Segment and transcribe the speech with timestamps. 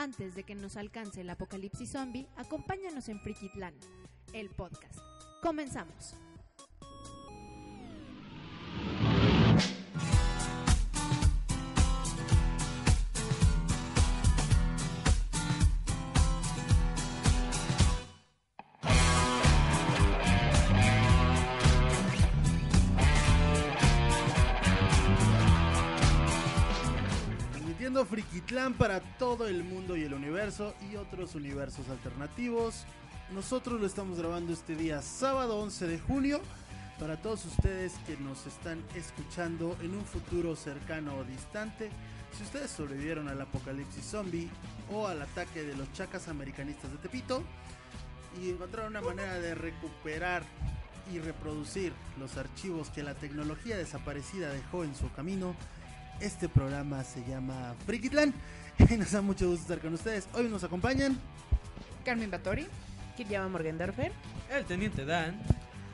[0.00, 3.74] Antes de que nos alcance el apocalipsis zombie, acompáñanos en Frikitlan,
[4.32, 4.98] el podcast.
[5.42, 6.14] Comenzamos.
[28.00, 32.84] Transmitiendo Frikitlán para todo el mundo y el universo y otros universos alternativos.
[33.32, 36.40] Nosotros lo estamos grabando este día sábado 11 de junio
[36.98, 41.90] para todos ustedes que nos están escuchando en un futuro cercano o distante.
[42.36, 44.48] Si ustedes sobrevivieron al apocalipsis zombie
[44.90, 47.42] o al ataque de los chacas americanistas de Tepito
[48.40, 50.42] y encontraron una manera de recuperar
[51.12, 55.54] y reproducir los archivos que la tecnología desaparecida dejó en su camino,
[56.20, 58.32] este programa se llama Frikitlan
[58.90, 60.28] y nos da mucho gusto estar con ustedes.
[60.34, 61.18] Hoy nos acompañan
[62.04, 62.66] Carmen Batori.
[63.16, 64.12] Kiriama Morgendorfer.
[64.50, 65.40] El teniente Dan.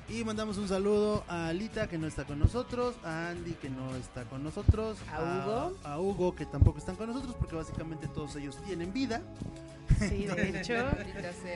[0.08, 3.94] y mandamos un saludo a Alita que no está con nosotros, a Andy que no
[3.96, 5.76] está con nosotros, A Hugo.
[5.82, 9.22] a, Hugo que tampoco están con nosotros porque básicamente todos ellos tienen vida.
[9.98, 10.74] Sí, de hecho.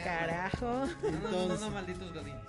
[0.04, 0.66] Carajo.
[0.66, 2.40] No, no, no, Entonces- no, malditos godines.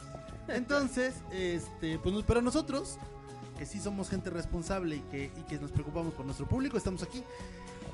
[0.47, 2.97] Entonces, este, pues nos- pero nosotros,
[3.61, 7.03] que sí somos gente responsable y que, y que nos preocupamos por nuestro público, estamos
[7.03, 7.23] aquí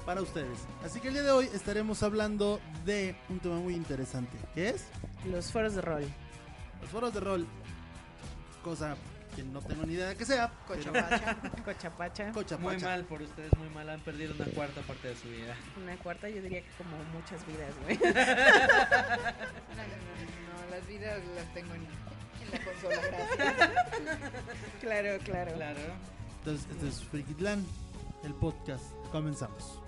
[0.05, 0.59] para ustedes.
[0.81, 4.85] Así que el día de hoy estaremos hablando de un tema muy interesante, que es
[5.29, 6.05] Los foros de rol.
[6.79, 7.45] los foros de rol.
[8.63, 8.95] Cosa
[9.35, 10.49] que no tengo ni idea de que sea.
[10.69, 11.35] pero- Cochapacha.
[11.65, 12.31] Cochapacha.
[12.31, 13.89] Cocha, Muy mal por ustedes, muy mal.
[13.89, 15.53] Han perdido una cuarta parte de su vida.
[15.83, 17.97] Una cuarta, yo diría que como muchas vidas, güey.
[19.75, 21.85] No, no, no, no, las vidas las tengo en,
[22.51, 23.71] en la consola, gracias.
[24.81, 25.53] claro, claro.
[25.53, 25.79] Claro.
[26.39, 27.65] Entonces, este es Frikitlan,
[28.23, 28.85] el podcast.
[29.11, 29.79] Comenzamos.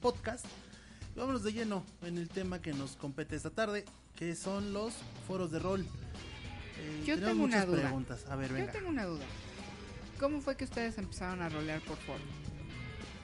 [0.00, 0.44] Podcast.
[1.16, 3.84] Vámonos de lleno en el tema que nos compete esta tarde,
[4.16, 4.94] que son los
[5.26, 5.84] foros de rol.
[6.78, 7.80] Eh, Yo tengo una muchas duda.
[7.82, 8.24] preguntas.
[8.30, 9.24] A ver, Yo tengo una duda.
[10.20, 12.20] ¿Cómo fue que ustedes empezaron a rolear por foro?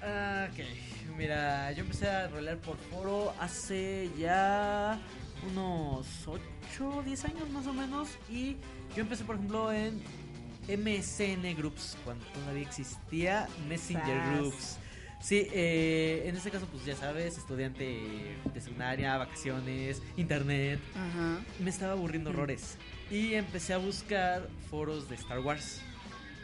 [0.02, 0.58] Ah, ok,
[1.16, 5.00] mira, yo empecé a rolear por foro hace ya
[5.50, 8.08] unos 8, 10 años más o menos.
[8.28, 8.56] Y
[8.94, 10.02] yo empecé, por ejemplo, en
[10.68, 14.38] MSN Groups, cuando todavía existía Messenger Sas.
[14.38, 14.78] Groups.
[15.24, 17.82] Sí, eh, en este caso, pues ya sabes, estudiante
[18.52, 20.78] de secundaria, vacaciones, internet.
[20.94, 21.40] Ajá.
[21.60, 22.76] Me estaba aburriendo horrores.
[23.10, 25.80] Y empecé a buscar foros de Star Wars,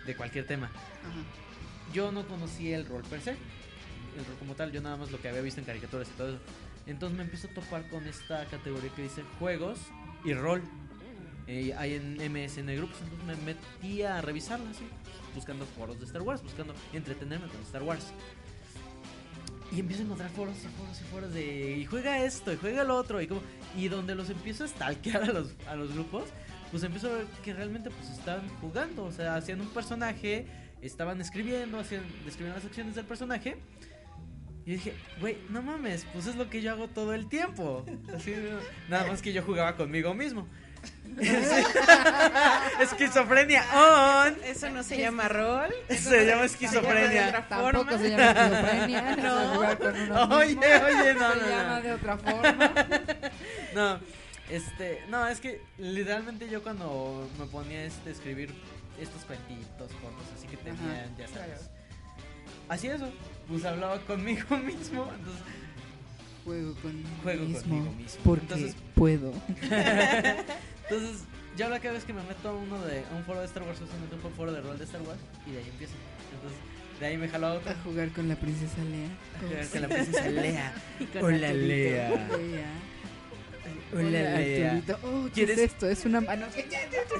[0.06, 1.92] de cualquier tema Ajá.
[1.92, 3.32] yo no conocía el rol per se.
[3.32, 6.28] El rol como tal, yo nada más lo que había visto en caricaturas y todo
[6.30, 6.38] eso.
[6.86, 9.78] Entonces me empiezo a topar con esta categoría que dice juegos
[10.24, 10.62] y rol.
[11.46, 14.84] Eh, hay en MSN Groups, entonces me metí a revisarla así,
[15.34, 18.06] buscando foros de Star Wars, buscando entretenerme con Star Wars.
[19.72, 22.82] Y empiezo a encontrar foros y foros y foros de y juega esto y juega
[22.82, 23.42] lo otro y como
[23.76, 26.24] y donde los empiezo a stalkear a los, a los grupos,
[26.70, 30.46] pues empiezo a ver que realmente pues están jugando, o sea, hacían un personaje,
[30.82, 33.58] estaban escribiendo, hacían describiendo las acciones del personaje.
[34.66, 37.84] Y dije, güey, no mames, pues es lo que yo hago todo el tiempo.
[38.14, 38.34] Así,
[38.88, 40.46] nada más que yo jugaba conmigo mismo.
[42.80, 44.36] Esquizofrenia on.
[44.44, 45.68] Eso no se llama rol.
[45.88, 47.28] Se llama Se llama de esquizofrenia.
[47.28, 47.98] otra Tampoco forma.
[47.98, 49.16] se llama esquizofrenia.
[50.08, 50.36] No.
[50.36, 51.82] Oye, oye, no, Se no, llama no.
[51.82, 52.72] de otra forma.
[53.74, 54.00] No,
[54.50, 58.52] este, no, es que literalmente yo cuando me ponía este, a escribir
[59.00, 61.70] estos cuentitos cortos, así que tenían, ya sabes.
[62.68, 63.08] Hacía eso,
[63.48, 65.42] pues hablaba conmigo mismo, entonces
[66.44, 67.60] Juego conmigo juego mismo.
[67.60, 68.20] conmigo mismo.
[68.24, 69.32] Porque Entonces, puedo.
[70.90, 71.22] Entonces,
[71.56, 73.62] ya la cada vez que me meto a uno de a un foro de Star
[73.62, 75.94] Wars, me meto un foro de rol de Star Wars y de ahí empiezo.
[76.34, 76.58] Entonces,
[77.00, 77.70] de ahí me jalo a otro.
[77.70, 79.08] A jugar con la princesa Lea.
[79.36, 80.74] a jugar con la princesa Lea.
[81.20, 81.52] Hola.
[81.52, 82.08] Lea.
[82.38, 82.66] Lea.
[83.92, 84.08] Hola
[84.38, 84.82] Lea.
[85.02, 85.88] Oh, ¿qué ¿Quieres- es esto?
[85.88, 86.46] Es una mano.
[86.54, 86.62] Sí,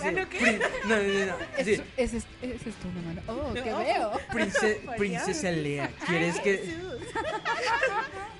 [0.05, 0.39] ¿Mano qué?
[0.39, 1.37] prin- No, no, no.
[1.59, 1.73] Es, sí.
[1.97, 3.23] es, es, es esto una mano.
[3.27, 3.79] Oh, ¿qué Oh.
[3.79, 4.13] veo?
[4.33, 6.75] Prince- princesa Lea, ¿quieres que.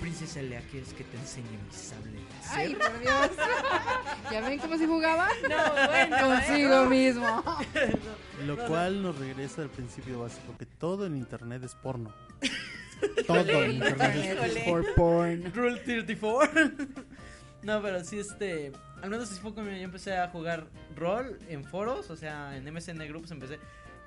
[0.01, 2.59] Princesa Lea, ¿quieres que te enseñe mi sable láser?
[2.59, 3.31] Ay, por Dios.
[4.31, 5.29] ¿Ya ven cómo se jugaba?
[5.43, 6.17] No, bueno.
[6.17, 6.21] ¿eh?
[6.21, 7.45] Consigo mismo.
[8.47, 12.15] Lo cual nos regresa al principio básico, que todo en internet es porno.
[13.27, 14.65] todo en internet es.
[14.65, 15.53] For porn.
[15.55, 16.71] Rule 34.
[17.63, 18.73] no, pero sí, este.
[19.03, 22.71] Al menos así fue como yo empecé a jugar rol en foros, o sea, en
[22.73, 23.59] MSN Groups empecé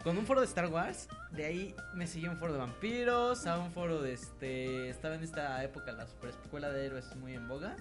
[0.04, 1.08] con un foro de Star Wars.
[1.32, 4.90] De ahí me seguí a un foro de vampiros, a un foro de este.
[4.90, 7.76] Estaba en esta época la super escuela de héroes muy en boga.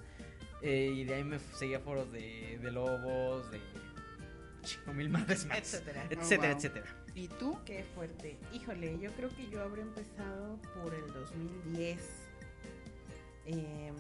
[0.63, 3.61] eh, y de ahí me seguía foros de, de lobos, de.
[4.63, 5.59] Chico, mil madres más.
[5.59, 6.07] Etcétera.
[6.09, 6.57] Etcétera, wow.
[6.57, 6.87] etcétera.
[7.17, 7.59] ¿Y tú?
[7.65, 8.39] Qué fuerte.
[8.53, 12.01] Híjole, yo creo que yo habré empezado por el 2010.
[13.47, 13.93] Eh,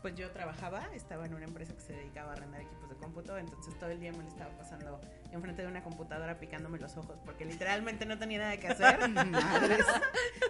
[0.00, 3.36] pues yo trabajaba, estaba en una empresa que se dedicaba a arrendar equipos de cómputo,
[3.36, 5.00] entonces todo el día me lo estaba pasando
[5.32, 9.08] enfrente de una computadora picándome los ojos porque literalmente no tenía nada que hacer.
[9.08, 9.84] Madres.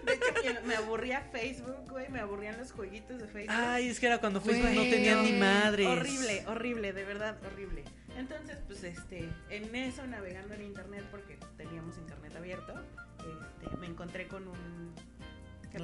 [0.04, 3.54] De hecho, me- aburría Facebook, güey, me aburrían los jueguitos de Facebook.
[3.56, 5.86] Ay, es que era cuando Facebook no tenía ni madres.
[5.86, 7.84] Horrible, horrible, de verdad, horrible.
[8.16, 12.74] Entonces, pues este, en eso navegando en internet, porque teníamos internet abierto,
[13.18, 14.94] este, me encontré con un.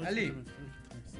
[0.05, 0.35] Ali.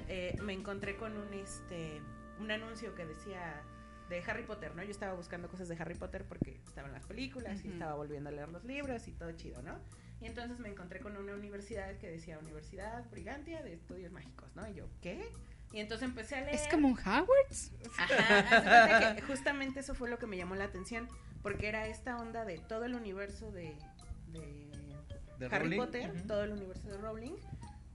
[0.09, 2.01] Eh, me encontré con un este
[2.41, 3.61] un anuncio que decía
[4.09, 4.83] de Harry Potter, ¿no?
[4.83, 8.33] Yo estaba buscando cosas de Harry Potter porque estaban las películas y estaba volviendo a
[8.33, 9.79] leer los libros y todo chido, ¿no?
[10.21, 14.67] Y entonces me encontré con una universidad que decía Universidad Brigantia de Estudios Mágicos, ¿no?
[14.69, 15.31] Y yo, ¿qué?
[15.73, 16.55] Y entonces empecé a leer.
[16.55, 17.73] ¿Es como un Hogwarts?
[17.99, 21.09] Ajá, que justamente eso fue lo que me llamó la atención,
[21.43, 23.77] porque era esta onda de todo el universo de,
[24.29, 24.69] de
[25.39, 27.35] De Harry Rowling, Potter, todo el universo de Rowling,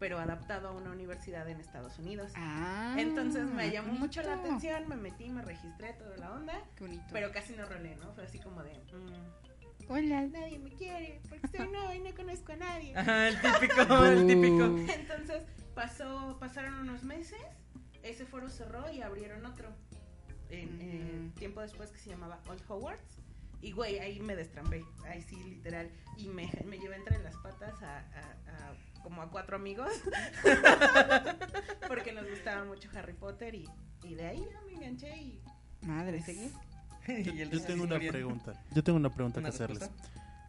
[0.01, 2.31] pero adaptado a una universidad en Estados Unidos.
[2.35, 2.95] Ah.
[2.97, 7.03] Entonces me llamó mucho la atención, me metí, me registré toda la onda, Qué bonito.
[7.13, 8.11] pero casi no rolé, ¿no?
[8.15, 10.21] Fue así como de, mm, Hola.
[10.33, 12.97] nadie me quiere, porque soy nueva y no conozco a nadie.
[12.97, 14.63] Ajá, el típico, el típico.
[14.91, 15.43] Entonces
[15.75, 17.39] pasó, pasaron unos meses,
[18.01, 19.69] ese foro cerró y abrieron otro.
[20.49, 21.29] En, eh, Ujú.
[21.39, 23.19] tiempo después que se llamaba Old Hogwarts.
[23.61, 25.91] Y güey, ahí me destrampé, ahí sí, literal.
[26.17, 29.91] Y me, me llevé entre las patas a, a- a como a cuatro amigos.
[31.87, 33.67] porque nos gustaba mucho Harry Potter y,
[34.03, 35.41] y de ahí ya me enganché y
[35.81, 36.21] Madre.
[36.21, 36.51] seguí.
[37.07, 38.53] Y el Yo tengo una pregunta.
[38.71, 39.89] Yo tengo una pregunta ¿Una que hacerles.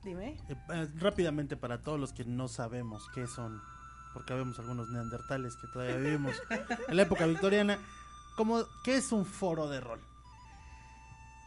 [0.04, 0.36] Dime.
[0.48, 3.62] Eh, eh, rápidamente para todos los que no sabemos qué son,
[4.12, 6.36] porque vemos algunos neandertales que todavía vivimos
[6.88, 7.78] en la época victoriana.
[8.36, 10.00] ¿cómo, ¿Qué es un foro de rol?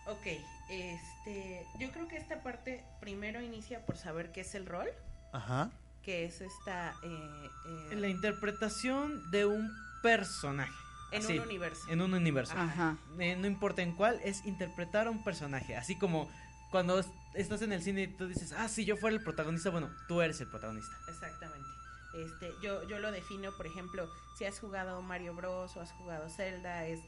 [0.07, 0.25] Ok,
[0.69, 4.87] este, yo creo que esta parte primero inicia por saber qué es el rol,
[5.33, 5.69] Ajá.
[6.05, 6.93] Que es esta...
[7.03, 7.49] eh,
[7.91, 9.69] eh, La interpretación de un
[10.03, 10.71] personaje.
[11.11, 11.81] En Así, un universo.
[11.89, 12.53] En un universo.
[12.57, 12.97] Ajá.
[13.19, 15.75] Eh, no importa en cuál, es interpretar a un personaje.
[15.75, 16.29] Así como
[16.71, 19.69] cuando es- estás en el cine y tú dices, ah, si yo fuera el protagonista,
[19.69, 20.95] bueno, tú eres el protagonista.
[21.09, 21.67] Exactamente.
[22.17, 26.29] Este, yo, yo lo defino, por ejemplo, si has jugado Mario Bros o has jugado
[26.29, 26.99] Zelda, es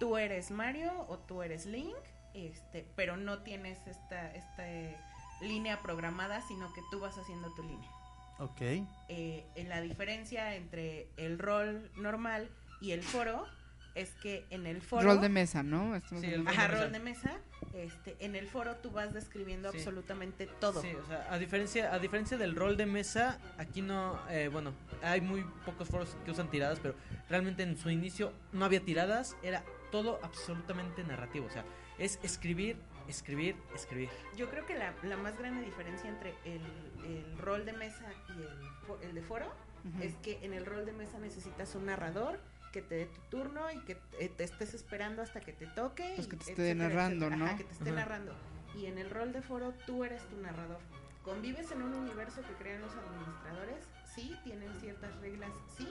[0.00, 1.94] tú eres Mario o tú eres Link,
[2.34, 4.96] este, pero no tienes esta, esta eh,
[5.42, 7.90] línea programada, sino que tú vas haciendo tu línea.
[8.38, 8.60] Ok.
[9.08, 12.48] Eh, en la diferencia entre el rol normal
[12.80, 13.46] y el foro
[13.94, 15.94] es que en el foro Rol de mesa, ¿no?
[15.94, 17.38] Estamos Sí, el Ajá, Rol de rol de mesa.
[17.74, 19.78] Este, en el foro tú vas describiendo Sí.
[19.78, 20.82] absolutamente todo.
[20.82, 24.72] Sí, o sea, a diferencia, a diferencia del rol de mesa, aquí no, eh, bueno,
[25.02, 26.94] hay muy pocos foros que usan tiradas, pero
[27.28, 29.62] realmente en su inicio no había tiradas, era
[29.92, 31.64] todo absolutamente narrativo, o sea,
[31.98, 32.76] es escribir,
[33.08, 34.08] escribir, escribir.
[34.36, 36.62] Yo creo que la, la más grande diferencia entre el,
[37.04, 39.52] el rol de mesa y el, el de foro
[40.00, 42.40] es que en el rol de mesa necesitas un narrador
[42.72, 46.12] que te dé tu turno y que te, te estés esperando hasta que te toque.
[46.16, 47.44] Pues y que te esté etcétera, narrando, etcétera.
[47.44, 47.58] Ajá, ¿no?
[47.58, 47.98] que te esté Ajá.
[48.00, 48.34] narrando.
[48.74, 50.80] Y en el rol de foro tú eres tu narrador.
[51.22, 55.88] Convives en un universo que crean los administradores, sí, tienen ciertas reglas, sí,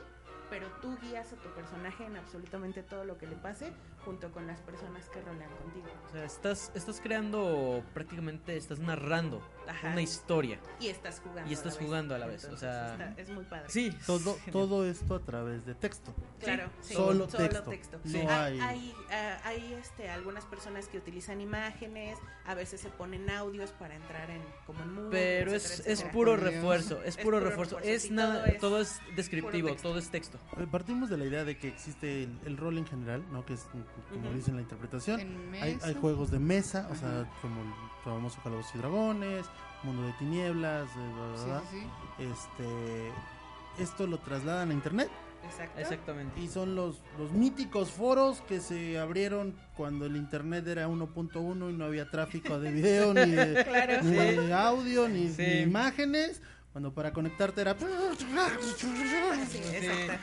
[0.50, 3.72] pero tú guías a tu personaje en absolutamente todo lo que le pase
[4.06, 5.86] junto con las personas que rolean contigo.
[6.10, 9.90] O sea, estás, estás creando prácticamente, estás narrando Ajá.
[9.92, 10.60] una historia.
[10.80, 11.50] Y estás jugando.
[11.50, 11.88] Y estás a la vez.
[11.88, 13.66] jugando a la vez, o sea, está- es muy padre.
[13.70, 16.14] Sí, Todo, todo esto a través de texto.
[16.40, 18.00] Claro, sí, Solo texto.
[18.06, 18.22] Sí.
[18.24, 22.90] No hay, hay- hay, ah, hay, este, algunas personas que utilizan imágenes, a veces se
[22.90, 27.10] ponen audios para entrar en como en mood, Pero etcétera, es, es puro refuerzo, es
[27.10, 27.76] Es puro puro refuerzo.
[27.78, 30.38] refuerzo, Es sí, nada, todo es todo es descriptivo, todo es texto.
[30.72, 33.46] Partimos de la idea de que existe el, el rol en general, ¿no?
[33.46, 33.66] Que es,
[34.12, 35.22] como dicen la interpretación.
[35.62, 37.68] Hay, hay juegos de mesa, o sea, como el
[38.04, 39.46] famoso Calabozos y Dragones,
[39.84, 41.62] Mundo de Tinieblas, eh, bla, bla, Sí, bla.
[41.72, 42.24] sí, sí.
[42.58, 43.12] Este,
[43.84, 45.10] esto lo trasladan a internet
[45.46, 45.80] Exacto.
[45.82, 46.40] Exactamente.
[46.40, 51.74] y son los, los míticos foros que se abrieron cuando el internet era 1.1 y
[51.74, 54.04] no había tráfico de video ni de, Claro.
[54.04, 54.16] ni Sí.
[54.16, 55.42] de audio ni, Sí.
[55.42, 56.42] ni imágenes.
[56.72, 57.86] Cuando para conectarte era Sí,
[59.58, 60.18] exacto.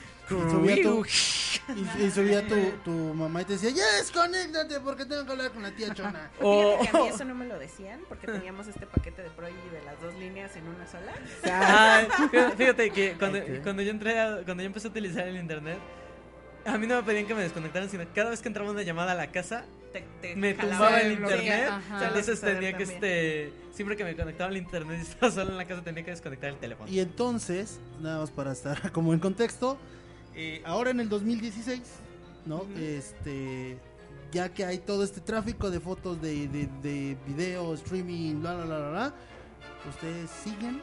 [1.76, 5.04] Y subía tu, y, y subía tu, tu mamá y te decía, yes, conéctate porque
[5.04, 6.30] tengo que hablar con la tía Chona.
[6.40, 9.30] O- Fíjate que a mí eso no me lo decían porque teníamos este paquete de
[9.30, 11.12] Pro y de las dos líneas en una sola.
[11.44, 12.08] Ay,
[12.56, 15.78] fíjate- que cuando, cuando yo entré a- cuando yo empecé a utilizar el internet
[16.66, 19.12] a mí no me pedían que me desconectaran sino cada vez que entraba una llamada
[19.12, 22.06] a la casa Te, te me tumbaba el internet Ajá.
[22.08, 25.66] entonces tenía que este siempre que me conectaba al internet y estaba solo en la
[25.66, 29.78] casa tenía que desconectar el teléfono Y entonces, nada más para estar como en contexto,
[30.34, 31.80] eh, ahora en el 2016,
[32.46, 32.64] ¿no?
[32.78, 33.78] Este,
[34.32, 38.64] ya que hay todo este tráfico de fotos, de, de, de video, streaming, bla, bla,
[38.64, 39.14] bla, bla, bla,
[39.88, 40.80] ustedes siguen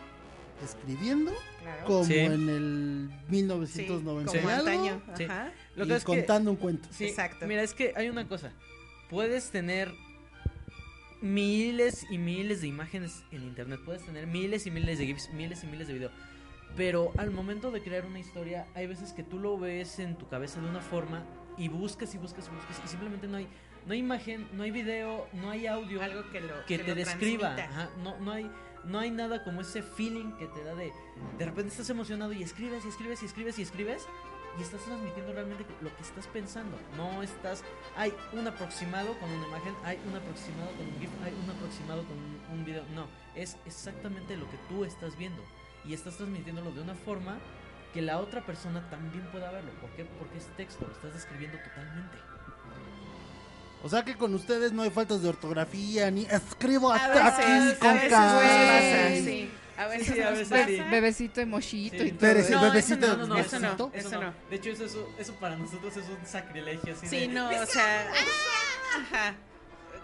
[0.63, 1.86] escribiendo Claro.
[1.86, 2.18] como Sí.
[2.18, 5.01] en el Sí, 1990 como y algo, antaño.
[5.16, 5.24] Sí.
[5.25, 5.51] Ajá.
[5.75, 6.88] lo y que es que contando un cuento.
[6.92, 7.46] Sí, Exacto.
[7.46, 8.51] Mira, es que hay una cosa.
[9.10, 9.94] Puedes tener
[11.22, 13.80] miles y miles de imágenes en internet.
[13.86, 16.12] Puedes tener miles y miles de GIFs, miles y miles de videos.
[16.75, 20.27] Pero al momento de crear una historia, hay veces que tú lo ves en tu
[20.27, 21.24] cabeza de una forma
[21.57, 23.47] y buscas y buscas y buscas y simplemente no hay,
[23.86, 26.95] no hay imagen, no hay video, no hay audio Algo que lo que te lo
[26.95, 27.55] describa.
[27.55, 28.50] Ajá, no, no hay,
[28.86, 30.93] no hay nada como ese feeling que te da de
[31.38, 34.07] de repente estás emocionado y escribes y escribes y escribes y escribes
[34.57, 36.77] y estás transmitiendo realmente lo que estás pensando.
[36.95, 37.63] No estás,
[37.95, 42.03] hay un aproximado con una imagen, hay un aproximado con un GIF, hay un aproximado
[42.05, 42.83] con un, un video.
[42.95, 45.43] No, es exactamente lo que tú estás viendo
[45.88, 47.38] y estás transmitiéndolo de una forma
[47.94, 49.72] que la otra persona también pueda verlo.
[49.82, 50.06] ¿Por qué?
[50.20, 52.17] Porque es texto, lo estás describiendo totalmente.
[53.84, 57.72] O sea que con ustedes no hay faltas de ortografía, ni escribo A hasta veces,
[57.74, 59.24] aquí con a veces K.
[59.24, 59.51] sí.
[59.77, 60.65] A veces, sí, a veces pasa.
[60.65, 60.82] sí.
[60.89, 62.08] Bebecito emochito Sí.
[62.08, 62.27] y todo.
[62.27, 63.91] Bebecito, No, eso bebecito, no, no, no, eso no.
[63.94, 64.22] Eso no.
[64.22, 64.34] no.
[64.50, 66.94] De hecho, eso, eso, eso para nosotros es un sacrilegio.
[66.96, 68.12] Así Sí, de- no, o sea,
[69.12, 69.36] ajá.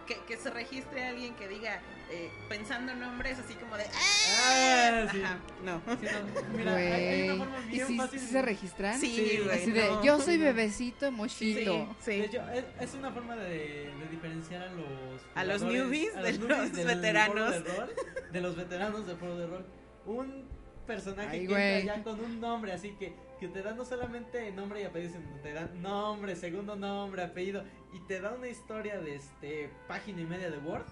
[0.07, 1.79] Que, que se registre alguien que diga
[2.12, 5.22] eh, pensando nombres así como de Ah, sí.
[5.22, 5.81] ajá, no.
[6.00, 6.07] Sí,
[6.51, 8.19] no, Mira, hay, hay una forma ¿Y bien si, fácil.
[8.19, 9.00] si se registran?
[9.00, 9.57] Sí, Sí, güey.
[9.62, 10.03] Así de, no.
[10.03, 11.95] yo soy bebecito Sí, emochito.
[12.01, 12.12] sí.
[12.19, 13.50] De hecho, es, es una forma de,
[13.98, 17.63] de diferenciar a los A los newbies a de newbies los del veteranos.
[17.63, 17.93] de, rol,
[18.31, 19.65] de los veteranos del foro de rol.
[20.05, 20.45] Un
[20.86, 21.79] personaje Ay, que güey.
[21.79, 25.13] entra ya con un nombre, así que, que te da no solamente nombre y apellido,
[25.13, 27.63] sino te da nombre, segundo nombre, apellido,
[27.94, 30.86] y te da una historia de este página y media de Word.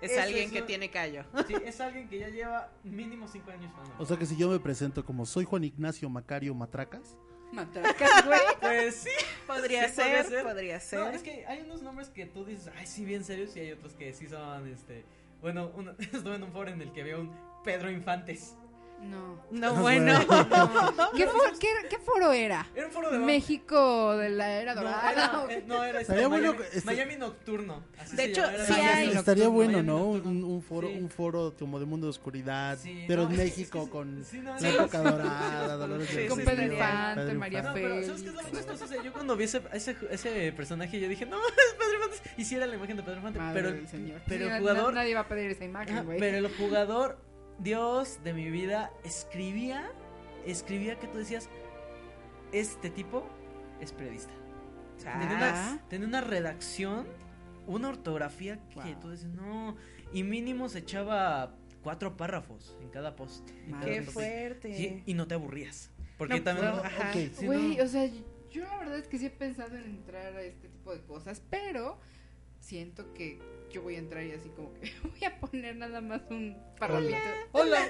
[0.00, 1.24] Es Eso alguien es que un- tiene callo.
[1.48, 3.72] Sí, es alguien que ya lleva mínimo 5 años.
[3.98, 7.16] O sea que si yo me presento como soy Juan Ignacio Macario Matracas,
[7.52, 8.38] Matracas, güey.
[8.60, 9.10] pues sí.
[9.46, 10.44] Podría Sí, podría ser, ser.
[10.44, 10.98] podría ser.
[11.00, 13.72] No, es que hay unos nombres que tú dices, ay, sí, bien serios, y hay
[13.72, 15.04] otros que sí son, este...
[15.40, 18.54] Bueno, uno- estuve en un foro en el que veo un Pedro Infantes.
[19.00, 19.38] No.
[19.50, 20.18] No, No, bueno.
[21.16, 22.66] ¿Qué, foro, qué, qué foro era?
[22.74, 25.12] Era un foro de México de la era No, dorada.
[25.12, 27.82] era, eh, no, era este, Estaría bueno Miami, que- este- Miami Nocturno.
[27.98, 28.96] así De hecho, era sí Miami hay.
[29.06, 30.04] Nocturno, Estaría bueno, Miami ¿no?
[30.30, 30.94] Un, un foro, Sí.
[30.98, 34.52] un foro como de mundo de oscuridad, Sí, pero no, en México con sí, no,
[34.52, 34.66] la sí.
[34.66, 38.34] época dorada, Dolores Sí, del Con Pedro Infante, Pedro María No, pero ¿sabes qué es
[38.34, 39.02] lo más chistoso?
[39.02, 42.30] Yo cuando vi ese, ese, ese personaje, yo dije, no, es Pedro Infante.
[42.36, 43.40] Y sí era la imagen de Pedro Infante.
[43.54, 44.92] Pero, el jugador.
[44.92, 46.18] Nadie va a pedir esa imagen, güey.
[46.18, 47.18] pero el jugador,
[47.58, 49.90] Dios de mi vida, escribía,
[50.46, 51.48] escribía que tú decías,
[52.52, 53.26] este tipo
[53.80, 54.32] es periodista.
[54.98, 55.72] Tenía, Ah.
[55.74, 57.06] una, tenía una redacción,
[57.66, 59.00] una ortografía que Wow.
[59.00, 59.76] tú dices, no,
[60.12, 63.48] y mínimo se echaba cuatro párrafos en cada post.
[63.66, 64.12] en cada Qué post.
[64.14, 64.76] fuerte.
[64.76, 65.90] Sí, y no te aburrías.
[66.16, 66.72] Porque No, también...
[67.34, 67.84] sí, no.
[67.84, 68.06] o sea,
[68.50, 71.42] yo la verdad es que sí he pensado en entrar a este tipo de cosas,
[71.50, 71.98] pero
[72.68, 73.38] siento que
[73.70, 77.16] yo voy a entrar y así como que voy a poner nada más un parrafito.
[77.52, 77.88] Hola.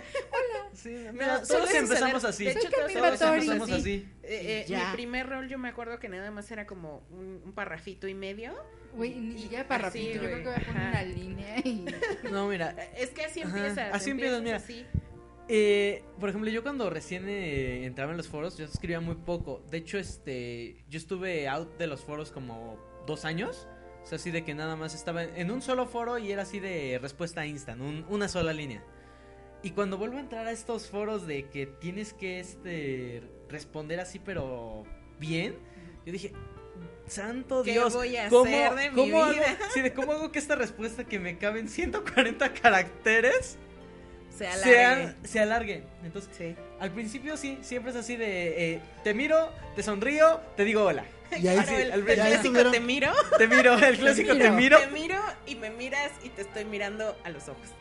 [0.72, 2.44] Sí, mira, No, solo todos es empezamos así.
[2.44, 3.80] De hecho, todos empezamos así.
[3.80, 4.08] así.
[4.22, 7.52] Eh, eh, mi primer rol yo me acuerdo que nada más era como un, un
[7.52, 8.54] parrafito y medio.
[8.94, 10.88] Güey, ni Y siquiera parrafito, así, yo creo que voy a poner ajá.
[10.90, 11.84] una línea y...
[12.30, 13.94] No, mira, Eh, Es que así Ajá, empiezas.
[13.94, 14.56] así empiezas, mira.
[14.56, 14.86] así.
[15.48, 19.64] Eh, por ejemplo, yo cuando recién eh, entraba en los foros, yo escribía muy poco.
[19.70, 23.66] De hecho, este, yo estuve out de los foros como dos años.
[24.08, 26.98] Sea, así de que nada más estaba en un solo foro y era así de
[27.00, 28.82] respuesta instant, un- una sola línea.
[29.62, 34.18] Y cuando vuelvo a entrar a estos foros de que tienes que este responder así
[34.18, 34.84] pero
[35.18, 35.56] bien,
[36.06, 36.32] yo dije,
[37.06, 39.58] santo ¿Qué Dios, voy a ¿cómo, hacer de mi cómo hago- vida?
[39.74, 43.58] sí, de cómo hago que esta respuesta que me cabe en 140 caracteres
[44.38, 44.84] Se alargue.
[44.84, 45.82] a- se alargue.
[46.04, 46.54] Entonces, Sí.
[46.80, 51.04] al principio sí, siempre es así de eh, te miro, te sonrío, te digo hola.
[51.30, 54.52] Y ahí Claro, sí- el, clásico te miro, Te miro, el clásico te miro.
[54.54, 54.78] miro.
[54.78, 57.68] te miro y me miras y te estoy mirando a los ojos.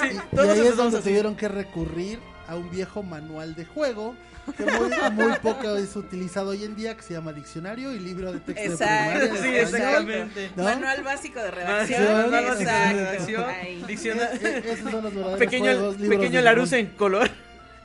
[0.00, 1.08] Sí, Y, y todos ahí es empezamos donde así.
[1.08, 4.14] tuvieron que recurrir a un viejo manual de juego
[4.56, 4.90] que muy,
[5.26, 8.72] muy poco es utilizado hoy en día, que se llama diccionario y libro de texto
[8.72, 9.60] Exacto, de primaria.
[9.60, 10.50] en Sí, exactamente.
[10.56, 10.64] ¿No?
[10.64, 12.02] Manual básico de redacción.
[12.04, 12.96] manual básico de exacto.
[12.98, 13.84] redacción, Ahí.
[13.86, 17.30] dicciona- esos son los verdaderos pequeño juegos, pequeño Larus en color.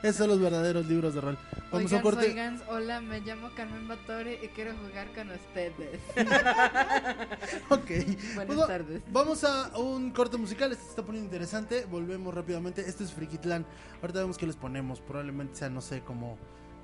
[0.06, 1.36] Esos son los verdaderos libros de rol.
[1.72, 2.26] Vamos a corte.
[2.26, 6.00] oigan, hola, me llamo Carmen Batore y quiero jugar con ustedes.
[7.70, 7.90] Ok.
[8.36, 9.02] Buenas Pues tardes.
[9.10, 11.86] Vamos a un corte musical, este se está poniendo interesante.
[11.86, 12.82] Volvemos rápidamente.
[12.82, 13.66] Este es Frikitlán.
[14.00, 15.00] Ahorita vemos qué les ponemos.
[15.00, 16.38] Probablemente sea, no sé, como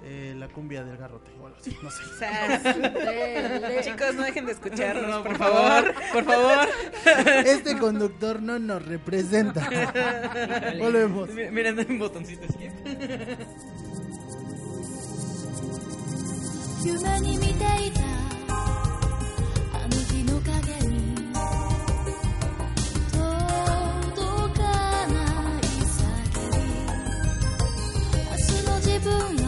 [0.05, 1.77] eh, la cumbia del garrote o algo así.
[1.83, 2.03] No sé.
[2.19, 2.63] Sas.
[2.65, 3.81] Dele.
[3.83, 6.69] Chicos, no dejen de escucharnos, No, por por favor, por favor.
[7.47, 9.69] Este conductor no nos representa.
[10.79, 11.29] Volvemos.
[11.31, 12.69] Mi- Miren, hay un botoncito aquí.
[28.95, 29.42] 夢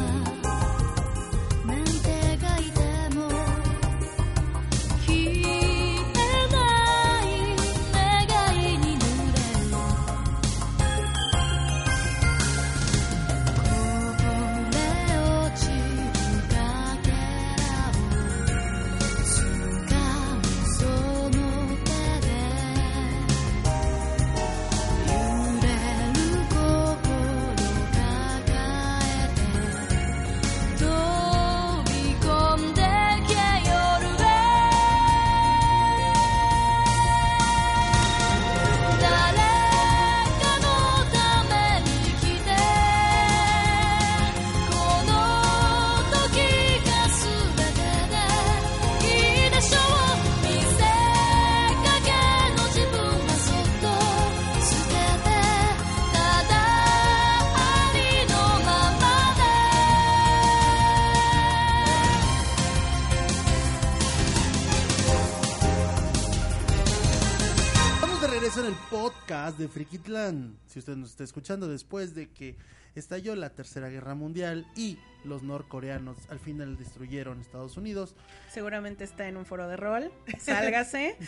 [69.65, 70.59] de Frikitlán.
[70.67, 72.57] Si usted nos está escuchando después de que
[72.95, 78.15] estalló la Tercera Guerra Mundial y los norcoreanos al final destruyeron Estados Unidos,
[78.53, 80.13] Seguramente está en un foro de rol.
[80.39, 81.17] Sálgase.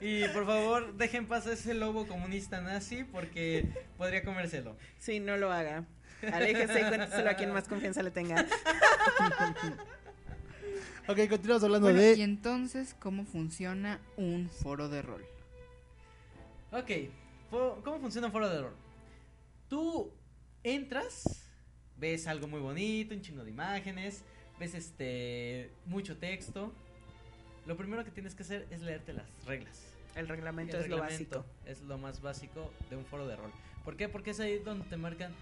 [0.00, 4.76] Y por favor, dejen pasar ese lobo comunista nazi porque podría comérselo.
[4.98, 5.84] Sí, no lo haga.
[6.30, 8.44] Aléjese y cuénteselo a quien más confianza le tenga.
[11.06, 12.14] Ok, continuamos hablando Bueno, de...
[12.14, 15.22] y entonces, ¿cómo funciona un foro de rol?
[16.74, 16.90] Ok,
[17.84, 18.74] ¿cómo funciona un foro de rol?
[19.68, 20.12] Tú
[20.64, 21.48] entras,
[21.96, 24.24] ves algo muy bonito, un chingo de imágenes,
[24.58, 26.72] ves este mucho texto.
[27.66, 29.84] Lo primero que tienes que hacer es leerte las reglas.
[30.16, 31.46] El reglamento El es lo básico.
[31.64, 33.52] Es lo más básico de un foro de rol.
[33.84, 34.08] ¿Por qué?
[34.08, 35.32] Porque es ahí donde te marcan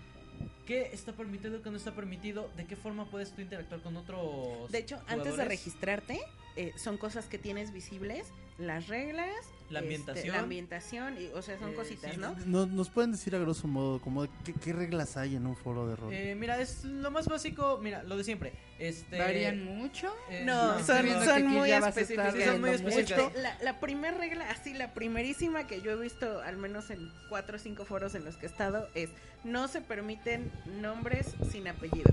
[0.66, 4.70] qué está permitido, qué no está permitido, de qué forma puedes tú interactuar con otros.
[4.70, 6.20] De hecho, antes de registrarte,
[6.56, 8.26] eh, son cosas que tienes visibles,
[8.58, 9.30] las reglas,
[9.70, 10.36] La este, ambientación.
[10.36, 12.36] la ambientación, y, o sea, son Eh, cositas, sí, ¿no?
[12.46, 15.88] No- ¿Nos pueden decir a grosso modo como qué, qué reglas hay en un foro
[15.88, 16.12] de rol?
[16.12, 18.52] Eh, mira, es lo más básico, mira, lo de siempre.
[18.78, 20.12] Este, ¿Varían mucho?
[20.28, 21.06] eh, No, son,
[21.46, 22.34] muy específicas.
[22.34, 23.34] Sí, son muy específicas.
[23.36, 27.56] La, la primera regla, así, la primerísima que yo he visto, al menos en cuatro
[27.56, 29.08] o cinco foros en los que he estado, es
[29.44, 32.10] no se permiten nombres sin apellido.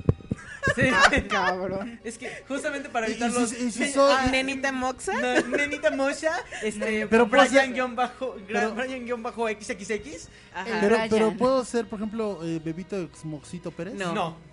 [0.76, 0.89] Sí.
[1.30, 2.00] Cabrón.
[2.04, 3.52] es que justamente para evitar si- los.
[3.54, 5.13] y si Sí, son- ah, Nenita Moxa.
[5.13, 6.32] no, Nenita Mocha,
[6.63, 10.28] este, Pero puedo hacer- Brian guion bajo, pero- Brian guion bajo XXX.
[10.54, 11.08] Ajá.
[11.10, 13.93] pero, puedo ser, por ejemplo, eh, Bebito Exmoxito Pérez.
[13.95, 14.13] No.
[14.13, 14.50] No.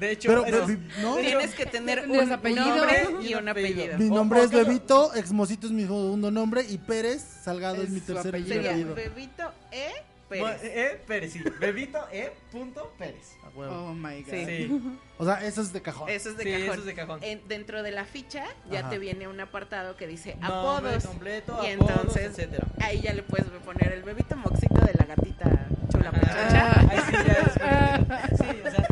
[0.00, 1.16] De hecho, Pero, eso- pero, ¿no?
[1.16, 2.64] Tienes que tener ¿Tendrías un apellido?
[2.76, 3.98] nombre Y un apellido.
[3.98, 7.90] Mi nombre o es Bebito, Exmosito es mi segundo nombre y Pérez Salgado es, Es
[7.90, 8.54] mi tercer apellido.
[8.54, 8.94] Sería apellido.
[8.94, 9.92] Bebito E.
[10.28, 10.62] Pérez.
[10.64, 11.00] E.
[11.06, 11.42] Pérez, sí.
[11.60, 12.32] Bebito E.
[12.50, 13.36] Punto Pérez.
[13.44, 13.74] A huevo.
[13.90, 14.30] Oh my god.
[14.30, 14.44] Sí.
[14.46, 14.80] Sí,
[15.18, 16.08] O sea, eso es de cajón.
[16.08, 16.64] Eso es de sí, cajón.
[16.70, 17.18] eso es de cajón.
[17.22, 18.90] En- dentro de la ficha ya Ajá.
[18.90, 21.06] te viene un apartado que dice Nombre apodos.
[21.06, 22.66] completo, y apodos, entonces etcétera.
[22.80, 26.20] ahí ya le puedes poner el bebito moxito de la gatita chula Ajá.
[26.20, 26.80] pechocha.
[26.90, 27.96] Ahí sí ya
[28.30, 28.38] es.
[28.38, 28.86] Sí, o sea.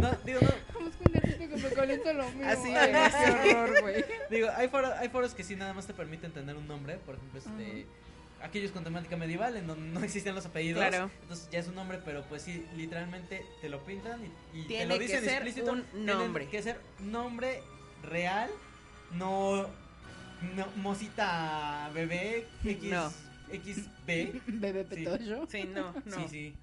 [0.00, 0.48] No, digo, no.
[0.74, 2.46] Vamos con un gatito que me calienta lo mío.
[2.48, 3.14] Así Ay, es.
[3.44, 4.04] Qué horror, güey.
[4.30, 7.14] Digo, hay foros, hay foros que sí nada más te permiten tener un nombre, por
[7.14, 7.86] ejemplo, este
[8.42, 10.86] aquellos con temática medieval en donde no existen los apellidos.
[10.86, 11.10] Claro.
[11.22, 14.68] Entonces ya es un nombre, pero pues sí, literalmente te lo pintan y, y te
[14.68, 15.72] Tiene lo que dicen ser explícito.
[15.72, 16.48] un Tiene nombre.
[16.48, 17.62] que ser nombre
[18.02, 18.50] real,
[19.12, 19.62] no,
[20.56, 23.10] no mosita bebé X, No.
[23.50, 24.06] XB.
[24.46, 24.88] Bebé Sí.
[25.04, 25.46] petoyo.
[25.50, 26.16] Sí, no, no.
[26.16, 26.54] Sí, sí.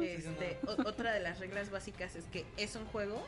[0.00, 3.26] Este, otra de las reglas básicas es que es un juego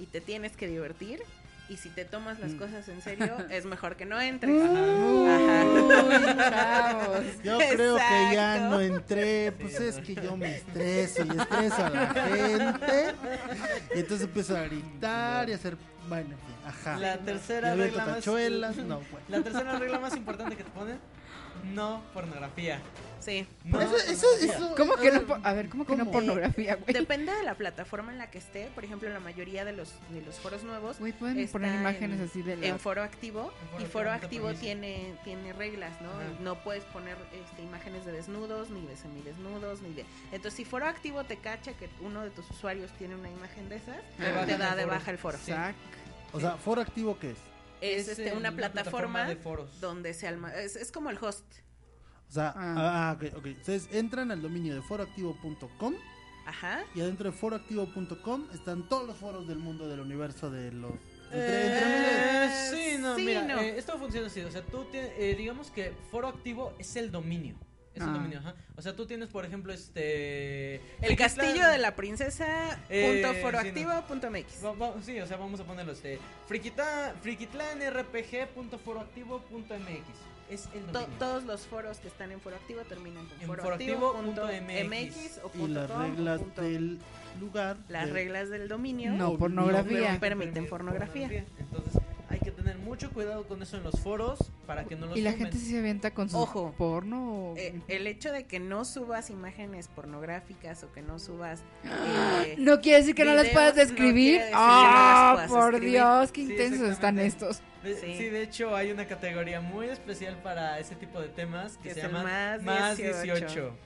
[0.00, 1.20] y te tienes que divertir.
[1.68, 2.58] Y si te tomas las Mm.
[2.58, 4.52] cosas en serio, es mejor que no entres.
[4.52, 7.20] Uy, chavos.
[7.44, 10.02] Yo creo que ya no entré, pues Sí, es no.
[10.02, 13.14] que yo me estreso y estreso a la gente.
[13.94, 15.76] Y entonces empiezo a gritar y a hacer,
[16.08, 16.98] bueno, ajá.
[16.98, 19.26] La tercera regla más tachuelas, no, bueno.
[19.28, 20.98] La tercera regla más importante que te ponen,
[21.72, 22.80] no pornografía.
[23.20, 23.46] Sí.
[23.64, 24.74] No Eso, eso, eso.
[24.76, 25.40] ¿Cómo que a no?
[25.42, 26.92] A ver, ¿cómo que no pornografía, güey?
[26.92, 28.68] Depende de la plataforma en la que esté.
[28.74, 32.26] Por ejemplo, la mayoría de los, de los foros nuevos Güey, pueden poner imágenes en-
[32.26, 32.66] así de la...
[32.66, 36.22] en foro activo En foro y foro activo tiene tiene reglas no Ajá.
[36.40, 40.86] no puedes poner este, imágenes de desnudos ni de semidesnudos ni de entonces si foro
[40.86, 43.96] activo te cacha que uno de tus usuarios tiene una imagen de esas
[44.46, 45.52] Te da de baja el foro Sí.
[45.52, 45.74] Sac.
[46.32, 47.38] O sea, foro activo, ¿qué es?
[47.92, 49.80] Es, este, eh, una plataforma, de foros.
[49.80, 51.44] donde se alma es, es como el host
[52.28, 53.10] O sea, Ah.
[53.10, 53.46] ah, ok, ok.
[53.60, 55.94] Ustedes entran al dominio de foroactivo.com
[56.46, 60.92] ajá y adentro de foroactivo.com están todos los foros del mundo del universo de los...
[61.30, 62.12] entre- entre miles.
[62.12, 63.58] Eh, sí, no, sí, mira, no.
[63.60, 67.10] eh, esto funciona así, o sea, tú tienes, eh, digamos que foro activo es el
[67.10, 67.56] dominio.
[67.94, 68.06] Es Ah.
[68.06, 68.54] dominio, ajá.
[68.76, 70.76] O sea, tú tienes, por ejemplo, este...
[71.00, 75.26] el castillo de la princesa Eh, punto sí, foroactivo punto mx Va- va- sí, o
[75.26, 80.04] sea, vamos a ponerlo este Friquita, frikitlanrpg.foroactivo.mx
[80.50, 85.40] Es el To- todos los foros que están en foro activo terminan con En foroactivo.mx
[85.42, 86.98] o Y punto las reglas punto- del
[87.40, 87.76] lugar.
[87.88, 90.12] las de- reglas del dominio No, No, pornografía.
[90.14, 91.44] no permiten pornografía.
[91.58, 95.16] Entonces, hay que tener mucho cuidado con eso en los foros para que no los
[95.16, 95.50] Y la tumben.
[95.52, 96.74] gente sí se avienta con su Ojo.
[96.76, 97.50] porno.
[97.52, 102.54] o- Eh, el hecho de que no subas imágenes pornográficas o que no subas eh,
[102.58, 104.40] no quiere decir que no las puedas describir.
[104.40, 105.90] no ah, por escribir.
[105.92, 107.60] Dios, qué Sí, intensos están estos.
[107.82, 108.14] De- Sí.
[108.16, 108.28] sí.
[108.30, 112.02] de hecho hay una categoría muy especial para ese tipo de temas que Que se
[112.02, 112.22] llama
[112.62, 113.22] más 18.
[113.34, 113.76] 18.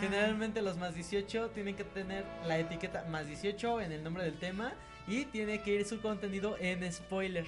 [0.00, 4.38] Generalmente los más 18 tienen que tener la etiqueta más 18 en el nombre del
[4.38, 4.72] tema
[5.06, 7.46] y tiene que ir su contenido en spoiler.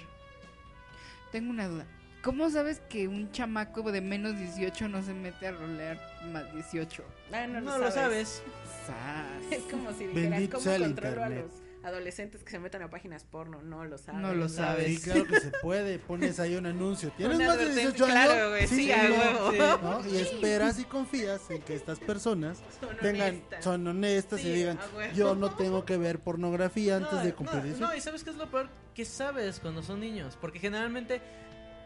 [1.31, 1.87] Tengo una duda.
[2.23, 5.99] ¿Cómo sabes que un chamaco de menos 18 no se mete a rolear
[6.33, 7.03] más 18?
[7.33, 8.29] ah, no, No, lo lo sabes.
[8.29, 8.43] sabes.
[8.87, 9.53] Sas.
[9.53, 11.47] Es como si dijeras Bendito cómo sea el controlo a internet.
[11.53, 13.61] los adolescentes que se metan a páginas porno.
[13.63, 14.21] No lo sabes.
[14.21, 14.87] No lo sabes.
[14.87, 15.99] Sí, claro que se puede.
[15.99, 17.11] Pones ahí un anuncio.
[17.17, 18.15] ¿Tienes Una más de advertencia, 18 años?
[18.33, 19.51] claro, güey, sí, a no, huevo.
[19.53, 20.09] sí, ¿no?
[20.09, 23.65] Y esperas y confías en que estas personas Son tengan, honestas.
[23.65, 24.79] son honestas Sí, y digan,
[25.15, 27.87] yo no tengo que ver pornografía antes No, de cumplir no, 18.
[27.87, 31.21] no, y sabes qué es lo peor que sabes cuando son niños, porque generalmente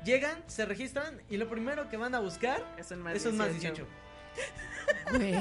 [0.05, 3.37] llegan, se registran y lo primero que van a buscar Es un más es un
[3.37, 3.87] más 18.
[5.13, 5.35] Güey.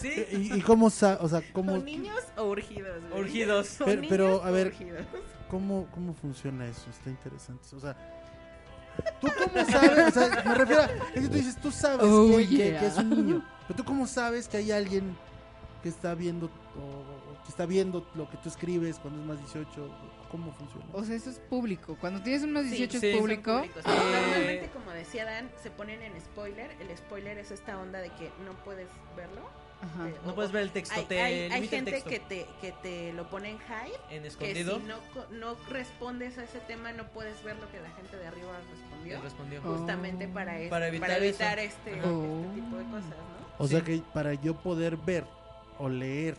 [0.00, 3.00] Sí, ¿Y, y cómo, sa- o sea, cómo, ¿Son niños o urgidos?
[3.10, 3.20] güey?
[3.22, 3.68] Urgidos.
[3.68, 5.04] ¿Son Pero- pero, a ver, urgidos?
[5.48, 6.88] cómo, cómo funciona eso?
[6.90, 7.64] Está interesante.
[7.74, 7.96] O sea,
[9.20, 10.16] ¿tú cómo sabes?
[10.16, 12.80] O sea, me refiero a, es que tú dices, tú sabes Oh, que, que- yeah.
[12.80, 13.44] que es un niño.
[13.66, 15.16] Pero tú cómo sabes que hay alguien
[15.82, 19.38] que está viendo o- o que está viendo lo que tú escribes cuando es más
[19.38, 19.90] 18?
[20.30, 20.84] ¿Cómo funciona?
[20.92, 21.96] O sea, eso es público.
[22.00, 23.56] Cuando tienes unos Sí, 18 sí, es público.
[23.58, 23.82] públicos.
[23.86, 26.70] Eh, Normalmente, como decía Dan, se ponen en spoiler.
[26.80, 29.48] El spoiler es esta onda de que no puedes verlo.
[29.80, 30.08] Ajá.
[30.08, 32.10] Eh, No o- puedes ver el texto, Hay, te hay- hay gente texto.
[32.10, 33.92] que te, que te lo pone en high.
[34.10, 34.80] En Que escondido.
[34.80, 38.16] si no, co- no respondes a ese tema, no puedes ver lo que la gente
[38.16, 39.22] de arriba respondió.
[39.22, 39.60] Respondió.
[39.64, 39.76] Oh.
[39.76, 42.44] Justamente para, es- Para evitar este, este Oh.
[42.54, 43.64] tipo de cosas, ¿no?
[43.64, 43.74] O Sí.
[43.74, 45.24] sea que para yo poder ver
[45.78, 46.36] o leer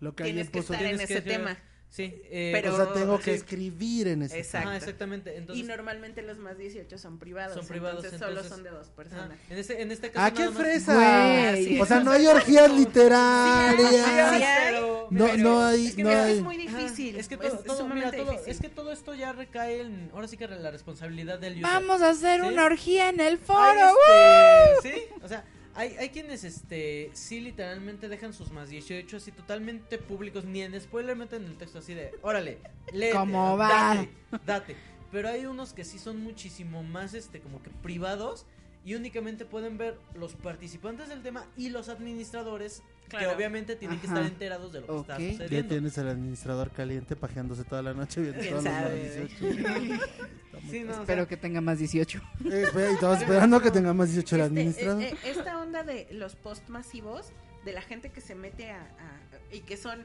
[0.00, 1.56] lo que hay Tienes en que estar en que ese ser- tema.
[1.90, 3.30] Sí, eh, Pero- o sea, tengo que sí.
[3.32, 4.68] escribir en ese Exacto.
[4.68, 5.36] Ajá, exactamente.
[5.36, 7.56] Entonces, y normalmente los más 18 son privados.
[7.56, 9.36] Son privados, entonces, solo entonces- son de dos personas.
[9.50, 10.24] en este, en este caso.
[10.24, 11.50] ¡Ah, qué nada más- fresa!
[11.50, 11.80] Güey.
[11.80, 13.90] O sea, no hay orgías literarias.
[14.38, 16.40] Sí pero- No, pero- no hay, Es que no es, hay.
[16.42, 17.10] muy difícil.
[17.10, 18.52] Ajá, Es que todo, todo- sumamente mira, todo- difícil.
[18.52, 20.10] es que todo esto ya recae en.
[20.14, 21.62] Ahora sí que la responsabilidad del user.
[21.64, 22.46] Vamos a hacer ¿Sí?
[22.46, 23.60] una orgía en el foro.
[24.78, 29.32] este, sí, o sea, hay, hay quienes este sí literalmente dejan sus más 18 así
[29.32, 32.58] totalmente públicos, ni en spoiler meten el texto así de, órale,
[32.92, 33.68] léete, ¿Cómo va?
[33.68, 34.10] date,
[34.46, 34.76] date.
[35.12, 38.46] Pero hay unos que sí son muchísimo más este como que privados
[38.84, 43.28] y únicamente pueden ver los participantes del tema y los administradores Claro.
[43.28, 44.16] que obviamente tienen que Ajá.
[44.16, 45.20] estar enterados de lo que está Ok.
[45.20, 45.68] Ya sucediendo.
[45.68, 49.18] tienes al administrador caliente pajeándose toda la noche viendo ¿Quién todos los sabe?
[49.20, 49.46] más 18.
[49.46, 52.20] Está muy Sí, no, o sea, Espero que tenga más 18.
[52.50, 52.66] Eh,
[53.00, 55.02] todos esperando que tenga más 18 el Este, administrador.
[55.02, 57.32] eh, eh, esta onda de los post masivos,
[57.64, 60.04] de la gente que se mete a, a- y que son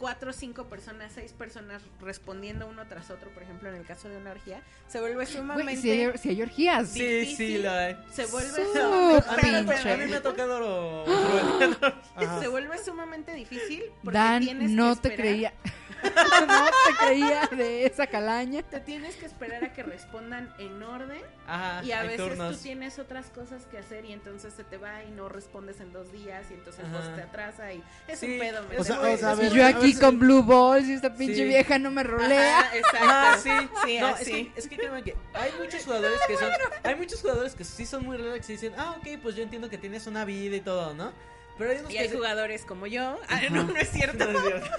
[0.00, 4.16] cuatro, cinco personas, seis personas respondiendo uno tras otro, por ejemplo, en el caso de
[4.16, 5.76] una orgía, se vuelve sumamente...
[5.80, 6.88] si, hay, si hay orgías.
[6.88, 7.56] Sí, difícil.
[7.58, 7.96] sí, la hay.
[8.10, 9.92] Se vuelve, A mí, me- pinche.
[9.92, 11.04] a mí me ha tocado
[12.40, 15.52] se vuelve sumamente difícil porque Dan, tienes no que te creía.
[16.48, 18.62] no te creía de esa calaña.
[18.62, 22.56] Te tienes que esperar a que respondan en orden Ajá, y a veces turnos.
[22.56, 25.92] tú tienes otras cosas que hacer y entonces se te va y no respondes en
[25.92, 28.62] dos días y entonces post te atrasa y es Sí, un pedo.
[28.70, 29.18] ¿me o sea, entiendes?
[29.22, 31.44] o sea, a Y ver, yo aquí ver, con Blue Balls y esta pinche Sí.
[31.44, 32.60] vieja no me rolea.
[32.60, 32.98] Ajá, exacto.
[33.08, 33.50] Ah, sí,
[33.84, 34.22] Sí, no, así.
[34.22, 36.50] es que, es que créeme que hay muchos jugadores que son,
[36.82, 39.68] hay muchos jugadores que sí son muy relax y dicen, ah, ok, pues yo entiendo
[39.70, 41.12] que tienes una vida y todo, ¿no?
[41.58, 43.18] Pero hay unos Y que hay se- jugadores como yo.
[43.28, 44.24] Ah, no, no es cierto.
[44.32, 44.70] No, es cierto.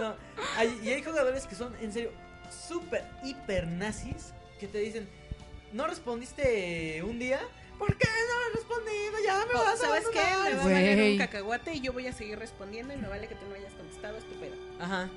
[0.00, 0.14] No,
[0.56, 2.10] hay- y hay jugadores que son, en serio,
[2.68, 5.08] súper, hiper nazis, que te dicen,
[5.72, 7.40] no respondiste un día,
[7.78, 9.12] ¿por qué no respondido?
[9.24, 10.18] Ya me O, vas a ¿Sabes qué?
[10.18, 10.56] Me abandonar".
[10.58, 11.12] va a valer Güey.
[11.12, 13.72] un cacahuate y yo voy a seguir respondiendo y me vale que tú no hayas
[13.74, 14.54] contestado, es tu pedo.
[14.80, 15.08] Ajá.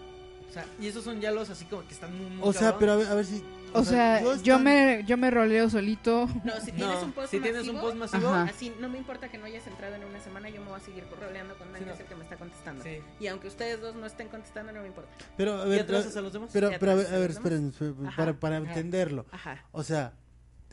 [0.49, 2.71] O sea, y esos son ya los así como que están muy, muy O sea,
[2.71, 2.79] cabrón.
[2.79, 3.43] pero a ver, a ver si.
[3.71, 6.27] O sea, yo están- me, yo me roleo solito.
[6.43, 8.49] No, si tienes No, un post si tienes un post masivo, Ajá.
[8.49, 10.83] así no me importa que no hayas entrado en una semana, yo me voy a
[10.83, 11.93] seguir roleando con Dan, Sí, no.
[11.93, 12.83] es el que me está contestando.
[12.83, 12.97] sí.
[13.19, 15.11] Y aunque ustedes dos no estén contestando, no me importa.
[15.37, 16.49] Pero, a ¿Y ver, atrasas a los demás?
[16.51, 18.17] pero, ¿Y pero a ver, a a ver, esperen, esperen, Ajá.
[18.17, 19.27] para, para entenderlo.
[19.31, 19.63] Ajá.
[19.71, 20.13] O sea,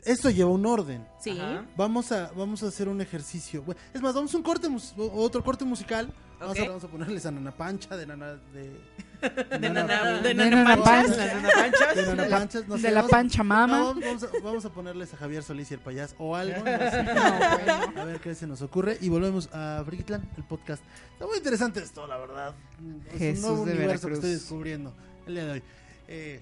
[0.07, 1.05] esto lleva un orden.
[1.19, 1.31] Sí.
[1.31, 1.65] Ajá.
[1.75, 3.63] Vamos a, vamos a hacer un ejercicio.
[3.93, 4.67] Es más, vamos a un corte,
[4.97, 6.11] otro corte musical.
[6.39, 6.67] Vamos, a, Ok.
[6.67, 8.79] vamos a ponerles a Nana Pancha de Nana de,
[9.59, 11.17] De nana, de De nana nana panchas.
[11.17, 13.79] de Nana Panchas, no de sé, la vamos- pancha mama.
[13.79, 16.57] no, vamos, a, vamos a ponerles a Javier Solís y el payaso o algo.
[16.59, 17.03] no sé.
[17.15, 18.01] No, bueno.
[18.01, 18.99] A ver qué se nos ocurre.
[19.01, 20.83] Y volvemos a Frikitlan, el podcast.
[21.13, 22.53] Está muy interesante esto, la verdad.
[23.13, 24.17] Es Jesús un nuevo de universo que Veracruz.
[24.17, 24.93] estoy descubriendo
[25.25, 25.63] el día de hoy.
[26.07, 26.41] Eh,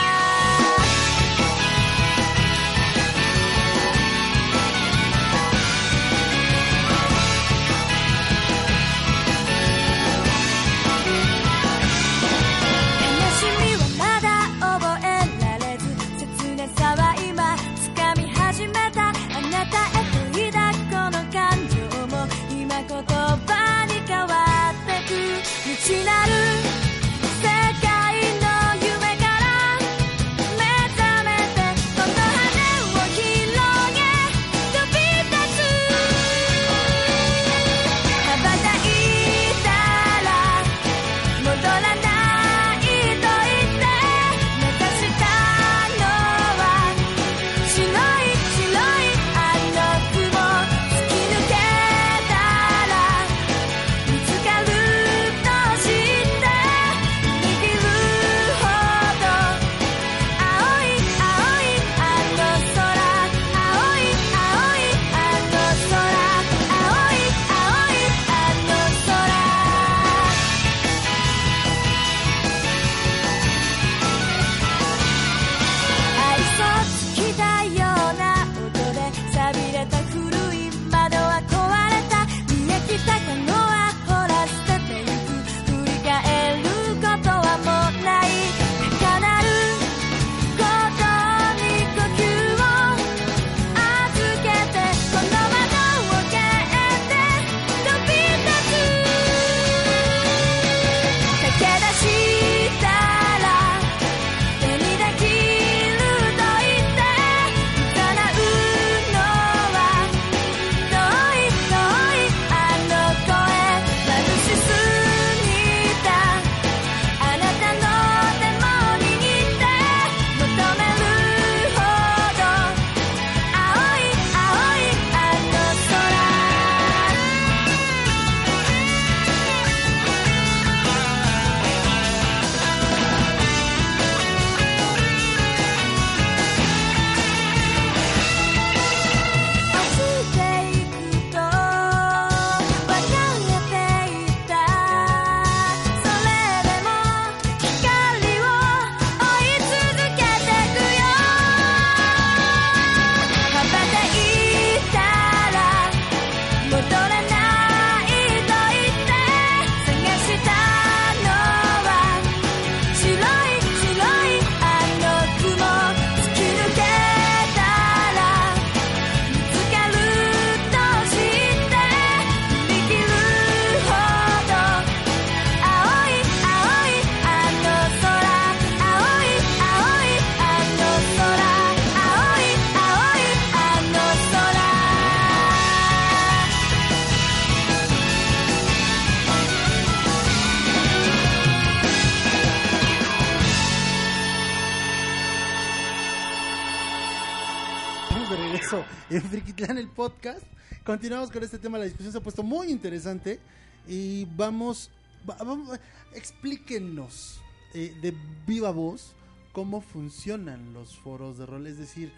[200.91, 203.39] Continuamos con este tema, la discusión se ha puesto muy interesante
[203.87, 204.89] y vamos,
[205.27, 205.79] va- vamos
[206.13, 207.39] explíquenos
[207.73, 208.13] eh, de
[208.45, 209.13] viva voz
[209.53, 212.11] cómo funcionan los foros de rol, es decir,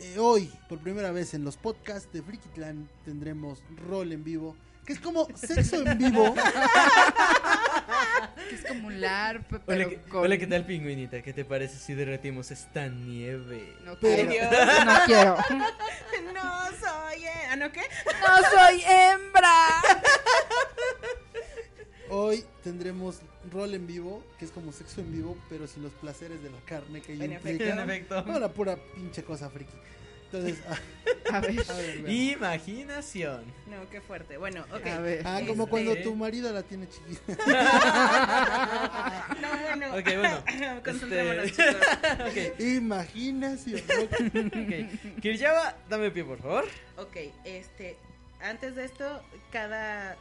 [0.00, 4.94] eh, hoy por primera vez en los podcasts de Frikitlán tendremos rol en vivo, que
[4.94, 6.34] es como sexo en vivo.
[8.48, 10.22] Que es como un LARP, pero Hola, ¿qué, con...
[10.24, 11.22] hola, ¿qué tal, pingüinita?
[11.22, 13.74] ¿Qué te parece si derretimos esta nieve?
[13.84, 14.24] No quiero.
[14.84, 15.36] No quiero.
[16.34, 17.24] No soy.
[17.50, 17.80] ¿Ah, no qué?
[17.80, 19.52] ¡No soy hembra!
[22.10, 23.20] Hoy tendremos
[23.50, 26.58] rol en vivo, que es como sexo en vivo, pero sin los placeres de la
[26.66, 27.70] carne que ello En implica.
[27.70, 28.24] En efecto.
[28.26, 29.72] Una pura pinche cosa friki.
[30.34, 30.78] Entonces, ah,
[31.36, 31.64] A ver.
[31.70, 32.08] a ver.
[32.10, 33.44] Imaginación.
[33.66, 34.36] No, qué fuerte.
[34.36, 34.86] Bueno, ok.
[34.86, 35.22] A ver.
[35.26, 37.36] Ah, como Este- cuando tu marido la tiene chiquita.
[39.40, 39.96] No, bueno.
[39.96, 40.44] Ok, bueno.
[40.84, 42.54] Concentrémonos, Este- chicos.
[42.54, 43.80] ok, Imaginación.
[43.80, 45.20] ok.
[45.20, 46.64] Kiriyama, dame pie, por favor.
[46.96, 47.96] Ok, este,
[48.40, 50.16] antes de esto, cada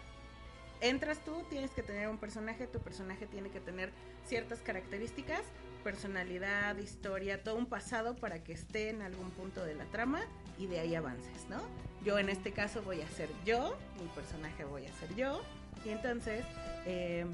[0.81, 3.91] entras tú, tienes que tener un personaje, tu personaje tiene que tener
[4.27, 5.41] ciertas características,
[5.83, 10.21] personalidad, historia, todo un pasado para que esté en algún punto de la trama
[10.57, 11.61] y de ahí avances, ¿no?
[12.03, 15.41] Yo en este caso voy a ser yo, mi personaje voy a ser yo,
[15.85, 16.45] y entonces
[16.85, 17.25] eh,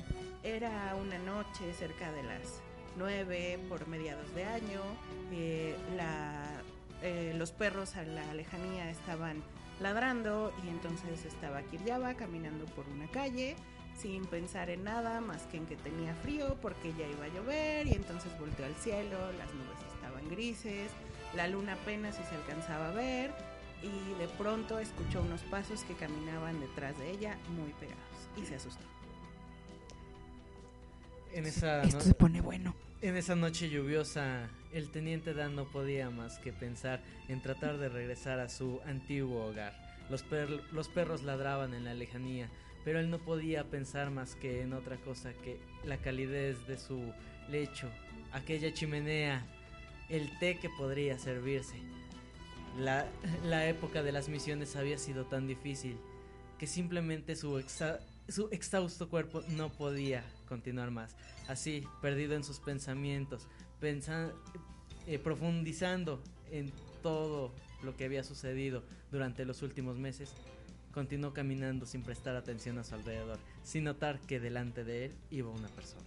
[0.44, 2.62] era una noche cerca de las
[2.98, 4.82] 9 por mediados de año,
[5.32, 6.62] eh, la,
[7.02, 9.42] eh, los perros a la lejanía estaban
[9.80, 13.56] ladrando y entonces estaba Kiryaba caminando por una calle
[14.02, 17.88] sin pensar en nada más que en que tenía frío porque ya iba a llover
[17.88, 20.92] y entonces volteó al cielo, las nubes estaban grises,
[21.36, 23.32] la luna apenas si se alcanzaba a ver
[23.84, 28.00] y de pronto escuchó unos pasos que caminaban detrás de ella muy pegados
[28.42, 28.84] y se asustó.
[31.34, 32.76] En esa, Esto no- se pone bueno.
[33.02, 37.90] en esa noche lluviosa, el teniente Dan no podía más que pensar en tratar de
[37.90, 39.74] regresar a su antiguo hogar.
[40.10, 42.50] Los, per- los perros ladraban en la lejanía,
[42.86, 47.02] pero él no podía pensar más que en otra cosa que la calidez de su
[47.50, 47.90] lecho,
[48.32, 49.46] aquella chimenea,
[50.10, 51.76] el té que podría servirse.
[52.80, 53.08] La,
[53.46, 55.98] la época de las misiones había sido tan difícil
[56.58, 61.16] que simplemente su, exa- su exhausto cuerpo no podía continuar más.
[61.48, 63.48] Así, perdido en sus pensamientos,
[63.82, 64.32] pensa-
[65.08, 66.22] eh, profundizando
[66.52, 66.72] en
[67.02, 67.52] todo
[67.84, 70.34] lo que había sucedido durante los últimos meses,
[70.94, 75.50] continuó caminando sin prestar atención a su alrededor, sin notar que delante de él iba
[75.50, 76.04] una persona.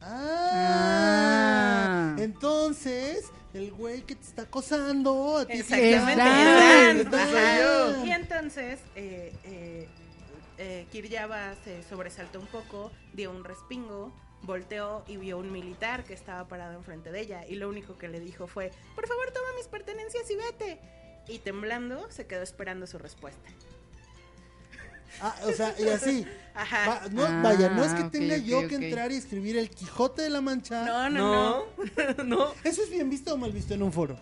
[0.00, 2.16] Ah, Ah.
[2.18, 5.54] entonces, el güey que te está acosando a ti.
[5.54, 7.16] Exactamente,
[7.60, 8.04] yo.
[8.04, 9.88] Y entonces eh, eh,
[10.58, 16.14] eh, Kiryaba se sobresaltó un poco, dio un respingo, volteó y vio un militar que
[16.14, 19.48] estaba parado enfrente de ella y lo único que le dijo fue, por favor toma
[19.56, 20.78] mis pertenencias y vete.
[21.28, 23.48] Y temblando se quedó esperando su respuesta.
[25.20, 26.26] Ah, o sea, y así.
[26.54, 26.88] Ajá.
[26.88, 29.68] Va- no, Ah, vaya, no es que ok, tenga yo que entrar y escribir el
[29.70, 30.84] Quijote de la Mancha.
[30.84, 31.64] No, no,
[32.18, 32.24] no.
[32.24, 32.54] no.
[32.64, 34.14] ¿Eso es bien visto o mal visto en un foro?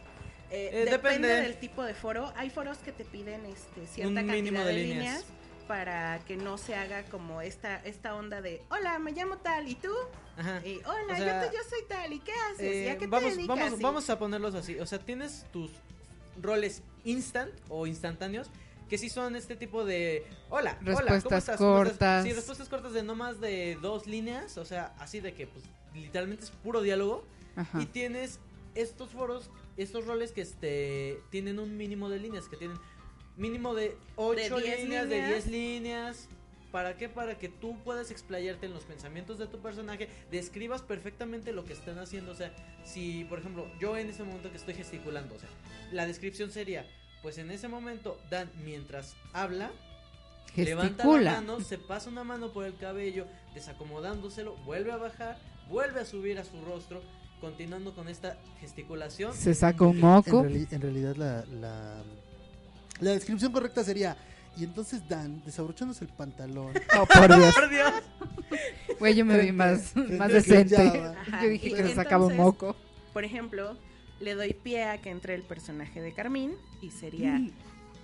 [0.50, 1.28] Eh, Eh, depende depende.
[1.42, 2.32] del tipo de foro.
[2.36, 4.98] Hay foros que te piden este, cierta Un cantidad mínimo de, de líneas.
[4.98, 5.24] líneas.
[5.68, 9.74] para que no se haga como esta esta onda de hola me llamo tal y
[9.74, 9.92] tú
[10.36, 10.60] Ajá.
[10.64, 12.96] y hola O sea, yo, te- yo soy tal y qué haces Eh, y a
[12.98, 14.78] qué vamos, te dedicas vamos, vamos a ponerlos así.
[14.78, 15.72] O sea, tienes tus
[16.40, 18.50] roles instant o instantáneos
[18.88, 21.56] que sí son este tipo de hola, hola, ¿cómo Respuestas estás?
[21.56, 21.90] ¿Cómo estás?".
[21.90, 22.24] cortas.
[22.24, 25.64] Sí, respuestas cortas de no más de dos líneas, o sea, así de que pues
[25.94, 27.24] literalmente es puro diálogo
[27.56, 27.80] Ajá.
[27.80, 28.38] y tienes
[28.74, 32.78] estos foros, estos roles que este tienen un mínimo de líneas, que tienen
[33.36, 35.30] mínimo de 8 10 líneas, de líneas.
[35.30, 36.28] 10 líneas.
[36.72, 37.08] ¿Para qué?
[37.08, 41.72] Para que tú puedas explayarte en los pensamientos de tu personaje, describas perfectamente lo que
[41.72, 42.32] están haciendo.
[42.32, 42.52] O sea,
[42.84, 45.48] si, por ejemplo, yo en ese momento que estoy gesticulando, o sea,
[45.92, 46.84] la descripción sería,
[47.22, 49.70] pues en ese momento, Dan, mientras habla,
[50.56, 55.38] levanta la mano, se pasa una mano por el cabello, desacomodándoselo, vuelve a bajar,
[55.68, 57.00] vuelve a subir a su rostro,
[57.40, 59.32] continuando con esta gesticulación.
[59.34, 60.42] Se saca un En, moco.
[60.44, 62.02] reali- en realidad la, la,
[63.00, 64.16] la descripción correcta sería...
[64.56, 66.72] Y entonces Dan, desabrochándose el pantalón.
[66.98, 67.54] Oh, por Dios.
[67.54, 67.92] ¡Por Dios!
[68.98, 70.76] Güey, yo me vi más, más decente.
[71.42, 72.74] Yo dije y que se sacaba un moco.
[73.12, 73.76] por ejemplo
[74.20, 77.38] le doy pie a que entre el personaje de Carmín y sería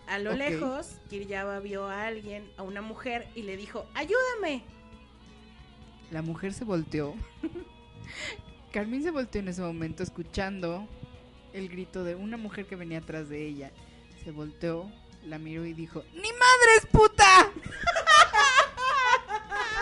[0.07, 4.63] a lo lejos Kiryaba vio a alguien a una mujer y le dijo ayúdame
[6.11, 7.15] La mujer se volteó.
[8.73, 10.87] Carmín se volteó en ese momento escuchando
[11.55, 13.71] el grito de una mujer que venía atrás de ella.
[14.25, 14.91] Se volteó,
[15.27, 17.51] la miró y dijo, ¡Ni madres, puta!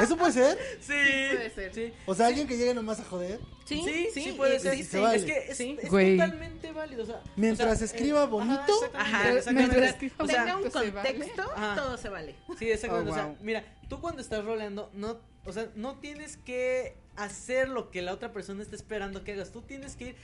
[0.00, 0.58] ¿Eso puede ser?
[0.80, 0.92] Sí,
[1.34, 1.74] puede ser.
[1.74, 3.38] Sí, O sea, alguien que llegue nomás a joder.
[3.66, 4.82] Sí, sí, sí, sí puede ser.
[4.84, 5.16] Se vale.
[5.18, 5.76] Es que es, Sí.
[5.76, 7.02] totalmente válido.
[7.02, 8.72] O sea, Mientras o sea, escriba eh, bonito.
[8.94, 11.12] Ajá, Ajá, exactamente, mientras O sea, Tenga un ¿se vale?
[11.14, 12.34] contexto, todo se vale.
[12.58, 13.10] Sí, exactamente.
[13.10, 13.36] Oh, O sea, wow.
[13.42, 18.14] mira, tú cuando estás roleando, no, o sea, no tienes que hacer lo que la
[18.14, 19.52] otra persona está esperando que hagas.
[19.52, 20.16] Tú tienes que ir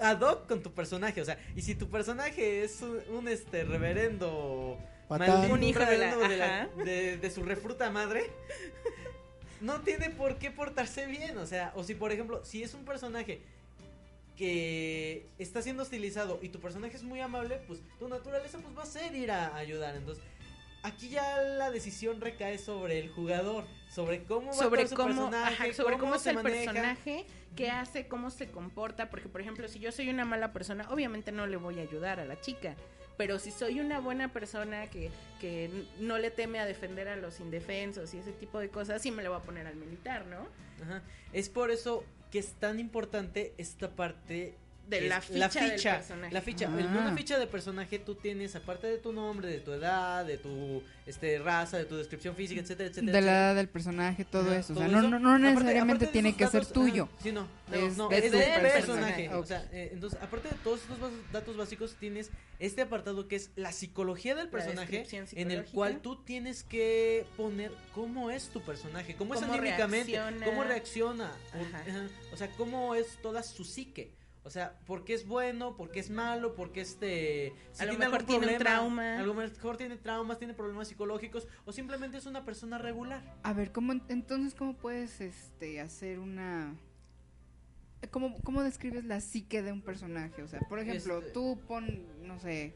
[0.00, 1.20] ad hoc con tu personaje.
[1.20, 4.78] O sea, y si tu personaje es un, un, este reverendo
[5.08, 6.68] maldito, Un hijo de la- reverendo de, la- ajá.
[6.84, 8.24] de- de su refruta madre.
[9.60, 12.84] No tiene por qué portarse bien, o sea, o si por ejemplo, si es un
[12.84, 13.40] personaje
[14.36, 18.82] que está siendo hostilizado y tu personaje es muy amable, pues tu naturaleza pues va
[18.82, 19.94] a ser ir a ayudar.
[19.94, 20.24] Entonces,
[20.82, 25.08] aquí ya la decisión recae sobre el jugador, sobre cómo va sobre a su cómo,
[25.08, 26.72] personaje, ajá, sobre cómo, es se el maneja.
[26.72, 27.26] personaje,
[27.56, 31.32] qué hace, cómo se comporta, porque por ejemplo, si yo soy una mala persona, obviamente
[31.32, 32.74] no le voy a ayudar a la chica,
[33.16, 35.10] pero si soy una buena persona que,
[35.40, 35.70] que
[36.00, 39.22] no le teme a defender a los indefensos y ese tipo de cosas, sí me
[39.22, 40.46] le voy a poner al militar, ¿no?
[40.84, 41.02] Ajá.
[41.32, 44.56] Es por eso que es tan importante esta parte
[44.88, 46.34] De la es ficha del personaje.
[46.34, 46.80] La ficha, Ah.
[46.80, 50.36] en una ficha de personaje tú tienes aparte de tu nombre, de tu edad, de
[50.36, 53.12] tu este raza, de tu descripción física, etcétera, etcétera.
[53.12, 54.72] De la edad del personaje, todo eso.
[54.72, 55.08] O todo sea, no, eso.
[55.08, 57.08] no, no Aparte- necesariamente aparte tiene que ser tuyo.
[57.22, 59.28] sí, no, no, Es no, de es del personaje.
[59.34, 60.98] O sea, eh, entonces, aparte de todos estos
[61.32, 66.00] datos básicos, tienes este apartado que es la psicología del La personaje, en el cual
[66.02, 70.44] tú tienes que poner cómo es tu personaje, cómo, es Cómo anímicamente, reacciona.
[70.46, 71.80] cómo reacciona, o- Ajá.
[71.88, 74.12] ajá, o sea, cómo es toda su psique.
[74.44, 77.52] O sea, por qué es bueno, por qué es malo, por qué este...
[77.72, 79.18] si A lo tiene mejor tiene un problema, trauma.
[79.20, 83.22] A lo mejor tiene traumas, tiene problemas psicológicos, o simplemente es una persona regular.
[83.44, 86.74] A ver, ¿cómo, en- entonces, ¿cómo puedes este, hacer una...
[88.10, 90.42] ¿Cómo, ¿Cómo describes la psique de un personaje?
[90.42, 92.74] O sea, por ejemplo, Este- tú pon, no sé,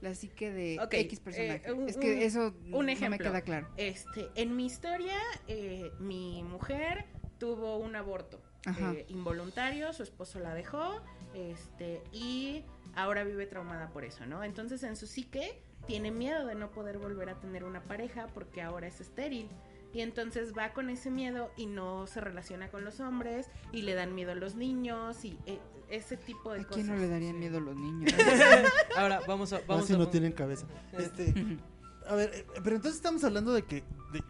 [0.00, 1.62] la psique de X personaje.
[1.68, 3.18] eh, un- es que un- eso no me ejemplo.
[3.18, 3.68] queda claro.
[3.76, 5.14] Este, en mi historia,
[5.46, 7.04] eh, mi mujer
[7.38, 8.42] tuvo un aborto.
[8.66, 11.00] Eh, involuntario, su esposo la dejó,
[11.34, 12.64] este, y
[12.94, 14.42] ahora vive traumada por eso, ¿no?
[14.42, 18.62] Entonces en su psique tiene miedo de no poder volver a tener una pareja porque
[18.62, 19.48] ahora es estéril.
[19.92, 23.94] Y entonces va con ese miedo y no se relaciona con los hombres y le
[23.94, 25.58] dan miedo a los niños y eh,
[25.88, 26.84] ese tipo de ¿A cosas.
[26.84, 28.12] quién no le darían miedo a los niños?
[28.96, 29.56] Ahora, vamos a...
[29.56, 30.66] Vamos Vamos si a no tienen cabeza.
[30.98, 31.32] Este,
[32.08, 34.22] a ver, eh, pero entonces estamos hablando de que de,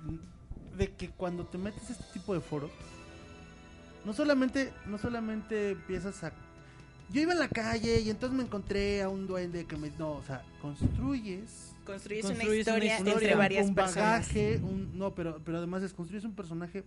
[0.77, 2.71] de que cuando te metes a este tipo de foros
[4.07, 6.33] no solamente no solamente empiezas a
[7.11, 10.13] yo iba en la calle y entonces me encontré a un duende que me no,
[10.13, 14.05] o sea, construyes Construyes, Construyes una una historia entre un- varias un personas.
[14.27, 16.83] bagaje, un no, pero pero además es construyes un personaje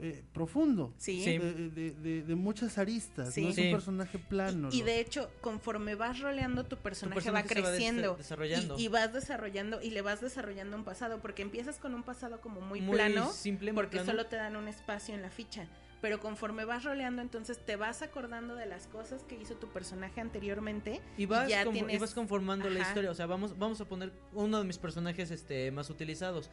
[0.00, 0.94] eh, profundo.
[0.96, 1.24] Sí.
[1.24, 3.42] De, de- de- de muchas aristas, Sí.
[3.42, 3.62] no es Sí.
[3.66, 4.68] un personaje plano.
[4.70, 8.14] Y, de hecho, conforme vas roleando, tu personaje, personaje va se va des- creciendo.
[8.14, 8.78] desarrollando.
[8.78, 12.40] Y, y vas desarrollando y le vas desarrollando un pasado, porque empiezas con un pasado
[12.40, 14.12] como muy, Muy plano, simple, porque plano.
[14.12, 15.66] solo te dan un espacio en la ficha.
[16.00, 20.20] Pero conforme vas roleando, entonces te vas acordando de las cosas que hizo tu personaje
[20.20, 21.00] anteriormente.
[21.16, 23.10] Y vas, ya confor- y tienes- vas conformando la historia.
[23.10, 26.50] O sea, vamos, vamos a poner uno de mis personajes este, más utilizados.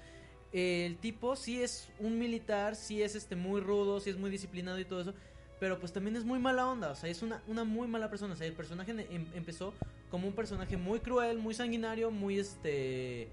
[0.51, 4.79] El tipo sí es un militar, sí es este muy rudo, sí es muy disciplinado
[4.79, 5.13] y todo eso.
[5.59, 6.89] Pero pues también es muy mala onda.
[6.91, 8.33] O sea, es una, una muy mala persona.
[8.33, 9.73] O sea, el personaje em- empezó
[10.09, 13.27] como un personaje muy cruel, muy sanguinario, muy este.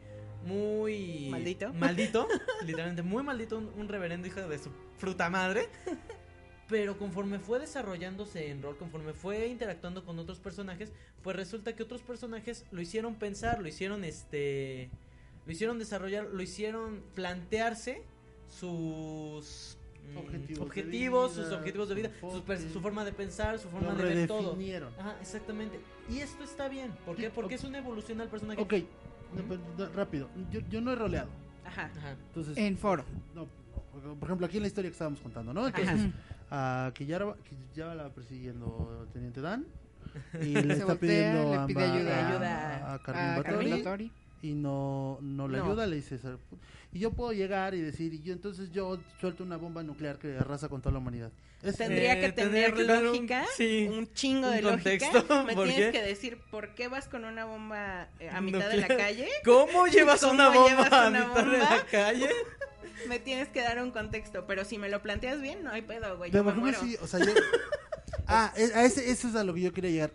[0.46, 1.28] Muy.
[1.30, 1.72] Maldito.
[1.74, 2.28] Maldito.
[2.64, 3.58] literalmente muy maldito.
[3.58, 5.68] Un, un reverendo hijo de su fruta madre.
[6.68, 11.82] Pero conforme fue desarrollándose en rol, conforme fue interactuando con otros personajes, pues resulta que
[11.82, 14.88] otros personajes lo hicieron pensar, lo hicieron este
[15.44, 18.02] lo hicieron desarrollar, lo hicieron plantearse
[18.48, 19.76] sus
[20.14, 22.10] mm, Objetivos objetivos, vida, sus objetivos de vida,
[22.72, 24.56] su forma de pensar, su forma Lo de ver todo.
[24.98, 25.80] Ajá, exactamente.
[26.08, 27.30] Y esto está bien, ¿por qué?
[27.30, 28.60] Porque es una evolución al personaje.
[28.60, 28.74] Ok,
[29.36, 30.28] no, pero, no, rápido.
[30.50, 31.28] Yo, yo no he roleado.
[31.64, 31.90] Ajá.
[31.96, 32.10] Ajá.
[32.28, 33.04] Entonces, En foro.
[33.34, 33.46] no,
[34.18, 35.66] por ejemplo, aquí en la historia que estábamos contando, ¿no?
[35.66, 36.08] Entonces,
[36.50, 36.86] Ajá.
[36.86, 37.34] a Kiyara,
[37.74, 39.66] ya la va persiguiendo Teniente Dan
[40.40, 43.44] y le Se está voltea, pidiendo le pide ayuda, a- ayuda a Carmen a Batori,
[43.56, 44.12] Carmen Batori.
[44.42, 45.64] Y no, no le No.
[45.66, 46.36] ayuda, le dice César,
[46.92, 50.36] y yo puedo llegar y decir, y yo entonces yo suelto una bomba nuclear que
[50.36, 51.30] arrasa con toda la humanidad.
[51.62, 55.06] Es- Tendría Eh, que tener un- lógica, sí, un chingo un de lógica.
[55.46, 55.92] Me ¿por tienes qué?
[55.92, 59.28] que decir por qué vas con una bomba eh, a mitad de la calle.
[59.44, 62.28] ¿Cómo llevas ¿Cómo una bomba llevas a una mitad de la calle?
[63.08, 66.16] Me tienes que dar un contexto, pero si me lo planteas bien, no hay pedo,
[66.18, 66.30] güey.
[66.32, 66.80] de Yo me muero.
[66.80, 67.32] sí, o sea, yo-
[68.26, 70.10] ah, es- a ese, eso es a lo que yo quería llegar.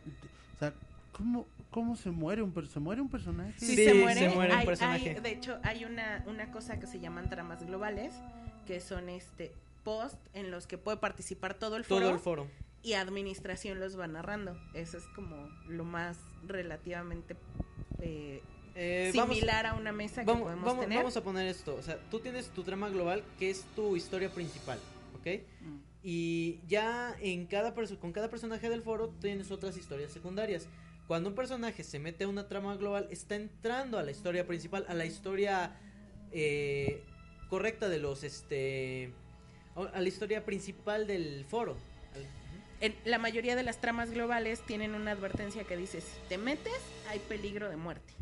[0.55, 0.73] O sea,
[1.13, 3.53] ¿cómo, cómo se muere un per- se muere un personaje?
[3.59, 5.09] Si Sí, se muere, se muere un hay- personaje.
[5.15, 8.13] hay- de hecho, hay una, una cosa que se llaman tramas globales,
[8.65, 9.51] que son este
[9.83, 12.47] post en los que puede participar todo el foro Todo el foro.
[12.83, 14.59] y administración los va narrando.
[14.73, 15.35] Eso es como
[15.67, 17.35] lo más relativamente
[17.99, 18.41] eh,
[18.75, 20.97] Eh, vamos- similar a una mesa que Vamos, podemos vamos, tener.
[20.99, 21.75] vamos a poner esto.
[21.75, 24.77] O sea, tú tienes tu trama global que es tu historia principal,
[25.19, 25.41] ¿ok?
[25.61, 25.77] Mm.
[26.03, 30.67] Y ya en cada perso- con cada personaje del foro tienes otras historias secundarias.
[31.07, 34.85] Cuando un personaje se mete a una trama global, está entrando a la historia principal,
[34.89, 35.79] a la historia
[36.31, 37.03] eh,
[37.49, 39.13] correcta de los, este,
[39.75, 41.77] a la historia principal del foro.
[42.81, 46.79] En la mayoría de las tramas globales tienen una advertencia que dice, si te metes,
[47.09, 48.13] hay peligro de muerte.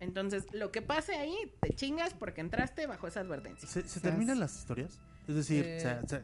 [0.00, 3.66] Entonces, lo que pase ahí, te chingas porque entraste bajo esa advertencia.
[3.68, 4.98] ¿Se, terminan las historias?
[5.28, 5.76] Es decir, Eh.
[5.78, 6.22] o sea, o sea,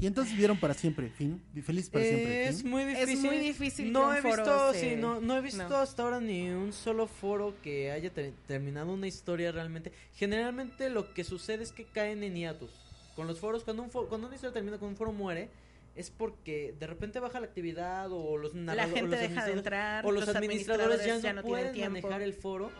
[0.00, 2.70] y entonces vivieron para siempre, fin, feliz para siempre, Es fin.
[2.70, 3.18] muy difícil.
[3.26, 5.76] muy difícil No he foro visto, se- sí, no, no he visto no.
[5.76, 9.92] hasta ahora ni un solo foro que haya ter- terminado una historia realmente.
[10.14, 12.70] Generalmente lo que sucede es que caen en hiatus.
[13.16, 15.48] Con los foros, cuando, un fo- cuando una historia termina, cuando un foro muere,
[15.96, 19.26] es porque de repente baja la actividad o los La o gente los deja de
[19.52, 22.00] administradores- entrar, o los, administradores, ya no, tienen pueden tiempo.
[22.02, 22.70] manejar el foro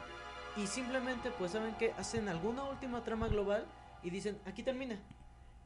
[0.57, 3.65] y simplemente pues saben que hacen alguna última trama global
[4.05, 5.01] y dicen aquí termina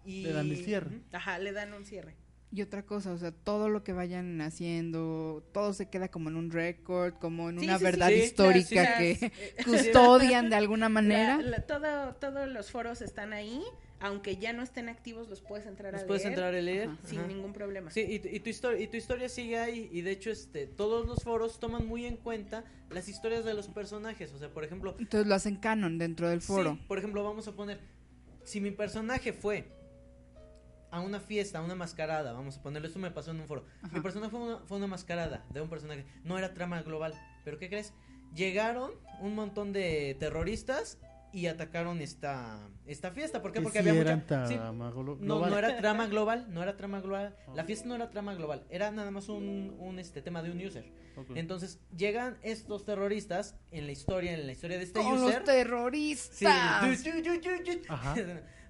[0.04, 1.00] y Le dan el cierre.
[1.12, 2.14] Ajá, le dan un cierre.
[2.54, 6.36] Y otra cosa, o sea, todo lo que vayan haciendo, todo se queda como en
[6.36, 9.32] un récord, como en Sí, una sí, verdad Sí, histórica las- que
[9.64, 11.38] custodian de alguna manera.
[11.38, 13.62] La- la- todo, todos los foros están ahí,
[14.00, 16.88] aunque ya no estén activos, los puedes entrar Los a puedes leer entrar a leer
[16.88, 16.98] Ajá.
[17.06, 17.28] sin ajá.
[17.28, 17.90] ningún problema.
[17.90, 19.88] Sí, y, tu- y tu historia, y tu historia sigue ahí.
[19.90, 23.68] Y de hecho, este, todos los foros toman muy en cuenta las historias de los
[23.68, 24.30] personajes.
[24.34, 26.74] O sea, por ejemplo, Entonces lo hacen canon dentro del foro.
[26.74, 27.80] sí, por ejemplo, vamos a poner,
[28.44, 29.64] si mi personaje fue
[30.92, 33.64] a una fiesta, a una mascarada, vamos a ponerlo, esto me pasó en un foro.
[33.82, 33.96] Ajá.
[33.96, 36.04] Mi personaje fue una, fue una mascarada de un personaje.
[36.22, 37.14] No era trama global.
[37.44, 37.94] Pero ¿qué crees?
[38.34, 40.98] Llegaron un montón de terroristas
[41.32, 43.40] y atacaron esta, esta fiesta.
[43.40, 43.60] ¿Por qué?
[43.60, 44.46] Que Porque sí había mucha...
[44.46, 47.34] sí, no, no era trama global, no era trama global.
[47.54, 50.62] La fiesta no era trama global, era nada más un, un este tema de un
[50.62, 50.92] user.
[51.16, 51.30] Ok.
[51.36, 55.36] Entonces llegan estos terroristas en la historia, en la historia de este Con user.
[55.36, 56.36] los terroristas.
[56.36, 56.46] Sí.
[57.88, 58.14] Ajá.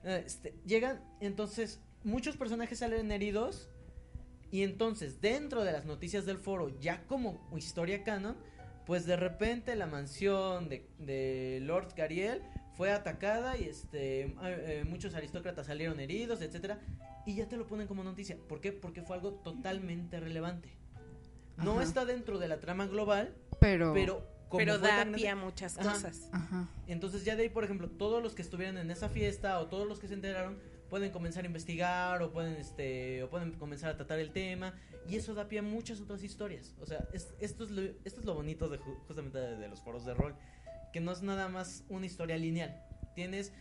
[0.05, 3.69] Este, llegan, entonces muchos personajes salen heridos
[4.51, 8.37] y entonces dentro de las noticias del foro, ya como historia canon,
[8.87, 12.43] pues de repente la mansión de, de Lord Gariel
[12.77, 16.81] fue atacada y este eh, eh, muchos aristócratas salieron heridos, etcétera,
[17.25, 18.37] y ya te lo ponen como noticia.
[18.49, 18.73] ¿Por qué?
[18.73, 20.71] Porque fue algo totalmente relevante.
[21.59, 21.83] No Ajá.
[21.85, 25.79] está dentro de la trama global, Pero, pero como Pero da tan pie a muchas
[25.79, 25.93] Ajá.
[25.93, 26.29] cosas.
[26.33, 26.69] Ajá.
[26.87, 29.87] entonces ya de ahí, por ejemplo, todos los que estuvieran en esa fiesta o todos
[29.89, 30.59] los que se enteraron
[30.93, 34.75] pueden comenzar a investigar o pueden este o pueden comenzar a tratar el tema
[35.09, 36.75] y eso da pie a muchas otras historias.
[36.83, 39.69] O sea, es- esto es lo, esto es lo bonito de ju- justamente de, de
[39.69, 40.35] los foros de rol,
[40.93, 42.79] que no es nada más una historia lineal.
[43.15, 43.55] Tienes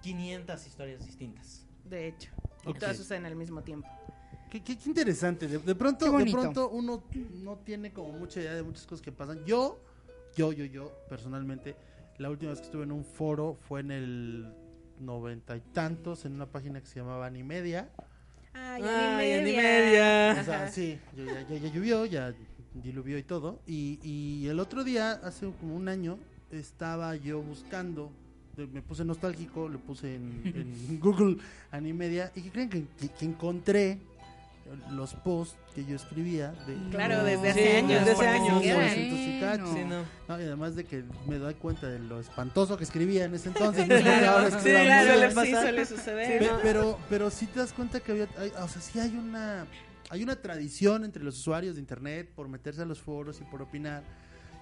[0.00, 1.66] 500 historias distintas.
[1.84, 2.30] De hecho.
[2.66, 3.86] Y todas suceden al mismo tiempo.
[4.50, 5.46] Qué, qué- qué interesante.
[5.46, 7.04] De, de pronto, Qué de pronto uno
[7.44, 9.44] no tiene como mucha idea de muchas cosas que pasan.
[9.44, 9.78] Yo,
[10.36, 11.76] yo, yo, yo, personalmente,
[12.16, 14.54] la última vez que estuve en un foro fue en el
[15.00, 17.88] noventa y tantos, en una página que se llamaba Animedia.
[18.52, 19.60] Ay, Ay, Animedia.
[20.28, 20.40] Animedia.
[20.40, 22.34] O sea, sí, ya, ya- ya llovió, ya
[22.74, 23.60] diluvió y todo.
[23.66, 26.18] Y, y el otro día, hace como un año,
[26.50, 28.10] estaba yo buscando,
[28.56, 31.36] me puse nostálgico, le puse en, en Google
[31.70, 32.30] Animedia.
[32.34, 33.98] ¿Y qué creen que, que- que encontré
[34.90, 36.52] los posts que yo escribía?
[36.66, 37.90] De, Claro, desde Sí, hace años.
[38.04, 38.58] desde hace años.
[38.58, 38.78] se quedan.
[38.80, 39.62] 900 y cacho.
[39.70, 39.76] Bueno.
[39.78, 40.34] Sí, no.
[40.36, 43.48] No, y además de que me doy cuenta de lo espantoso que escribía en ese
[43.48, 43.86] entonces.
[43.88, 45.30] no es Sí, claro, suele bien.
[45.30, 45.62] sí pasar.
[45.62, 46.38] suele suceder.
[46.38, 49.66] Pe- pero, pero sí te das cuenta que había, hay- o sea, sí hay una,
[50.10, 53.62] hay una tradición entre los usuarios de internet por meterse a los foros y por
[53.62, 54.02] opinar.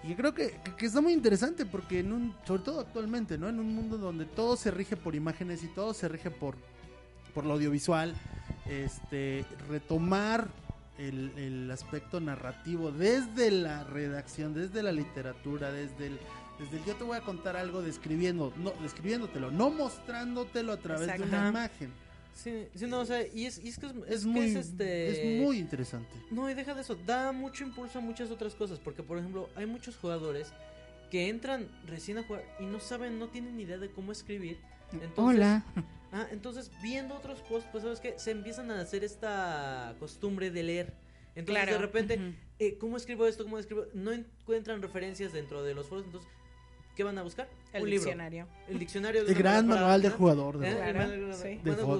[0.04, 3.48] Y creo que, que- que está muy interesante porque en un, sobre todo actualmente, ¿no?
[3.48, 6.56] En un mundo donde todo se rige por imágenes y todo se rige por,
[7.34, 8.14] por lo audiovisual,
[8.68, 10.48] este, retomar
[10.98, 16.18] el, el aspecto narrativo desde la redacción, desde la literatura, desde el,
[16.58, 21.16] desde el yo te voy a contar algo describiendo, no, describiéndotelo, no mostrándotelo a través
[21.16, 21.92] de una imagen.
[22.34, 24.44] Sí, sí, no, o sea, y es, y es que es, Es, es que muy,
[24.44, 25.38] es, este...
[25.38, 26.10] es muy interesante.
[26.30, 29.48] No, y deja de eso, da mucho impulso a muchas otras cosas, porque por ejemplo,
[29.56, 30.52] hay muchos jugadores
[31.10, 34.58] que entran recién a jugar y no saben, no tienen ni idea de cómo escribir.
[34.92, 35.64] Entonces, Hola.
[36.12, 40.62] Ah, entonces viendo otros posts, pues sabes que se empiezan a hacer esta costumbre de
[40.62, 40.94] leer.
[41.34, 41.72] Entonces Claro.
[41.72, 42.34] de repente, Ujú.
[42.58, 43.44] eh, ¿cómo escribo esto?
[43.44, 43.84] ¿Cómo escribo?
[43.94, 46.28] No encuentran referencias dentro de los foros, entonces,
[46.96, 47.48] ¿qué van a buscar?
[47.72, 48.04] El un libro.
[48.06, 48.46] diccionario.
[48.68, 49.22] El diccionario.
[49.26, 50.58] El gran manual de jugador.
[50.58, 50.72] de ¿Eh?
[50.72, 50.84] foros,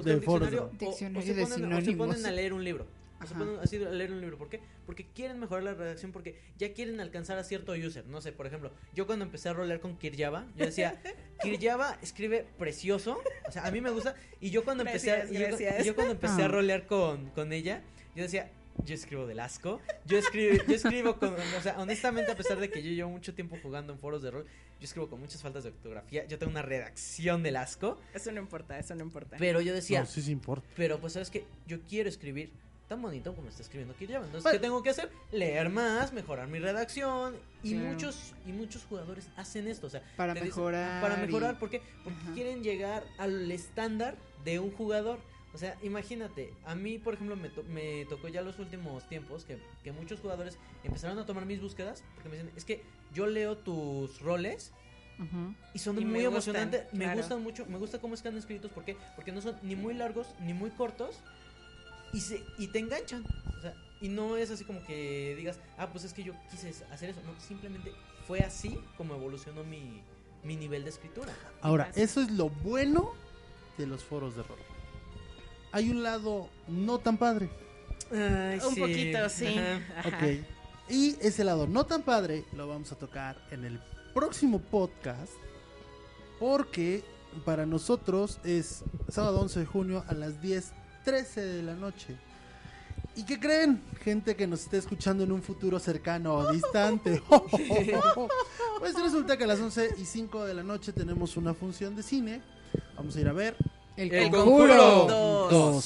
[0.03, 0.89] diccionario, ¿no?
[0.89, 2.07] o- se de ponen- o se sinónimos.
[2.07, 2.85] ponen a leer un libro.
[3.21, 4.37] O así leer un libro.
[4.37, 4.59] ¿Por qué?
[4.85, 8.05] Porque quieren mejorar la redacción, porque ya quieren alcanzar a cierto user.
[8.07, 11.01] No sé, por ejemplo, yo cuando empecé a rolear con Kirjava, yo decía,
[11.41, 13.21] Kirjava escribe precioso.
[13.47, 14.15] O sea, a mí me gusta.
[14.39, 15.81] Y yo cuando empecé a, Gracias, y yo, gracias.
[15.81, 16.49] y yo cuando empecé a Ah.
[16.49, 17.81] rolear con, con ella,
[18.15, 18.51] yo decía,
[18.85, 19.81] yo escribo del asco.
[20.05, 23.33] Yo escribo, yo escribo con, o sea, honestamente, a pesar de que yo llevo mucho
[23.33, 24.45] tiempo jugando en foros de rol,
[24.79, 26.25] yo escribo con muchas faltas de ortografía.
[26.25, 27.99] Yo tengo una redacción del asco.
[28.13, 29.35] Eso no importa, eso no importa.
[29.37, 30.65] Pero yo decía, No, sí se importa.
[30.77, 32.51] pero pues sabes que yo quiero escribir
[32.89, 34.25] tan bonito como está escribiendo Kiriyama.
[34.25, 34.57] Entonces, Bueno.
[34.59, 35.09] ¿qué tengo que hacer?
[35.31, 37.35] Leer más, mejorar mi redacción.
[37.63, 37.89] Y Claro.
[37.89, 39.87] muchos, y muchos jugadores hacen esto.
[39.87, 41.01] O sea, Para dicen, mejorar.
[41.01, 41.81] para mejorar, y- ¿por qué?
[42.03, 42.33] Porque Ajá.
[42.33, 45.19] quieren llegar al estándar de un jugador.
[45.53, 49.45] O sea, imagínate, a mí, por ejemplo, me, to- me tocó ya los últimos tiempos
[49.45, 52.83] que, que muchos jugadores empezaron a tomar mis búsquedas porque me dicen, es que
[53.13, 54.71] yo leo tus roles
[55.73, 57.17] y son Y muy me gustan, emocionantes, me claro.
[57.19, 58.95] gustan mucho, me gusta cómo están escritos, ¿por qué?
[59.15, 61.19] Porque no son ni muy largos ni muy cortos
[62.13, 63.23] y se y te enganchan.
[63.57, 66.69] O sea, y no es así como que digas, ah, pues es que yo quise
[66.91, 67.21] hacer eso.
[67.25, 67.91] No, simplemente
[68.27, 70.01] fue así como evolucionó mi,
[70.43, 71.33] mi nivel de escritura.
[71.61, 72.01] Ahora, Así.
[72.01, 73.13] eso es lo bueno
[73.77, 74.59] de los foros de rol.
[75.71, 77.49] Hay un lado no tan padre.
[78.11, 79.55] Un poquito, sí.
[79.57, 80.07] Ajá.
[80.07, 80.45] Ok.
[80.89, 83.79] Y ese lado no tan padre lo vamos a tocar en el
[84.13, 85.33] próximo podcast.
[86.39, 87.03] Porque
[87.45, 90.41] para nosotros es sábado 11 de junio a las
[91.05, 92.15] 10:13 de la noche.
[93.15, 93.81] ¿Y qué creen?
[94.03, 97.21] Gente que nos esté escuchando en un futuro cercano o distante.
[98.79, 102.03] pues resulta que a las 11 y 5 de la noche tenemos una función de
[102.03, 102.41] cine.
[102.95, 103.55] Vamos a ir a ver
[103.97, 105.07] El, El conjuro.
[105.07, 105.81] conjuro.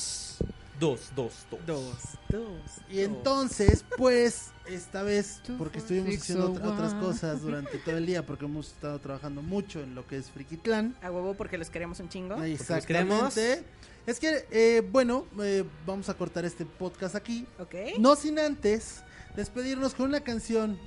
[0.83, 1.11] Dos.
[1.15, 1.33] dos.
[1.49, 1.93] Dos, dos,
[2.29, 2.49] dos.
[2.89, 8.05] Y entonces, pues, esta vez, porque estuvimos haciendo oh, ot- otras cosas durante todo el
[8.05, 10.95] día, porque hemos estado trabajando mucho en lo que es Frikitlán.
[11.01, 12.41] A huevo porque los queremos un chingo.
[12.43, 13.63] Exactamente.
[14.05, 17.45] Es que, eh, bueno, eh, vamos a cortar este podcast aquí.
[17.59, 17.75] Ok.
[17.99, 19.01] No sin antes
[19.35, 20.77] despedirnos con una canción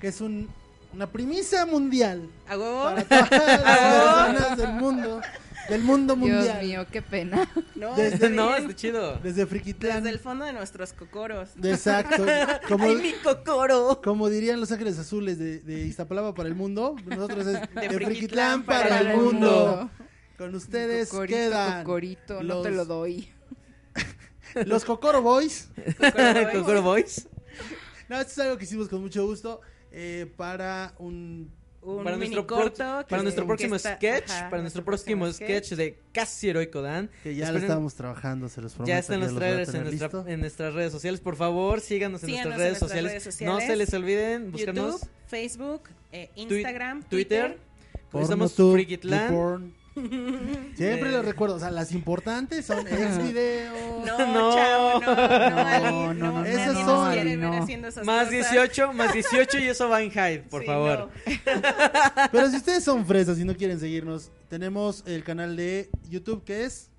[0.00, 0.48] que es un,
[0.94, 2.82] una primicia mundial A huevo.
[2.84, 3.60] para todas las
[4.40, 5.20] personas del mundo,
[5.68, 6.62] del mundo Dios mundial.
[6.64, 7.50] mío, qué pena.
[7.74, 9.16] No, Desde- no, está chido.
[9.22, 10.02] Desde Frikitlán.
[10.02, 11.50] Desde el fondo de nuestros cocoros.
[11.62, 12.24] Exacto.
[12.68, 14.00] Como, ¡Ay, mi cocoro!
[14.02, 17.94] Como dirían los ángeles azules de, de Iztapalapa para el mundo, nosotros es de, Friquitlán
[17.94, 19.90] Friquitlán para para, el el mundo.
[20.36, 23.28] Con ustedes Cocorito, quedan cocorito, no los- te lo doy.
[24.66, 25.68] los Cocoro Boys.
[26.52, 27.28] Kokoro Boys.
[28.08, 29.60] No, esto es algo que hicimos con mucho gusto
[29.90, 31.50] eh, para un...
[31.84, 32.76] Un Para mini nuestro, corto.
[33.04, 36.80] que- para nuestro que próximo está- sketch, ajá, para nuestro próximo sketch de Casi Heroico
[36.80, 37.10] Dan.
[37.22, 38.88] que ya Esperen- lo estábamos trabajando, se los prometo.
[38.88, 41.20] Ya están que los trailers en, nuestra- en nuestras redes sociales.
[41.20, 43.12] Por favor, síganos en Síganos nuestras en redes, nuestras sociales.
[43.12, 43.66] redes No sociales.
[43.66, 45.82] se les olviden buscarnos YouTube, Facebook,
[46.12, 47.58] eh, Instagram, Twitter.
[47.58, 47.74] Twitter.
[48.22, 49.30] Estamos Pornotube, Frikitlan.
[49.30, 49.74] YouPorn.
[50.74, 51.12] Siempre Eh.
[51.12, 53.72] lo recuerdo, o sea, las importantes son ex video.
[54.04, 54.54] No, No.
[54.54, 58.30] chao, no, no, No, no, no, Esas son- esas Más cosas.
[58.30, 60.98] 18, más 18 y eso va en Hyde, por Sí, favor.
[60.98, 61.10] no.
[62.32, 66.64] Pero si ustedes son fresas y no quieren seguirnos, tenemos el canal de YouTube que
[66.64, 66.90] es,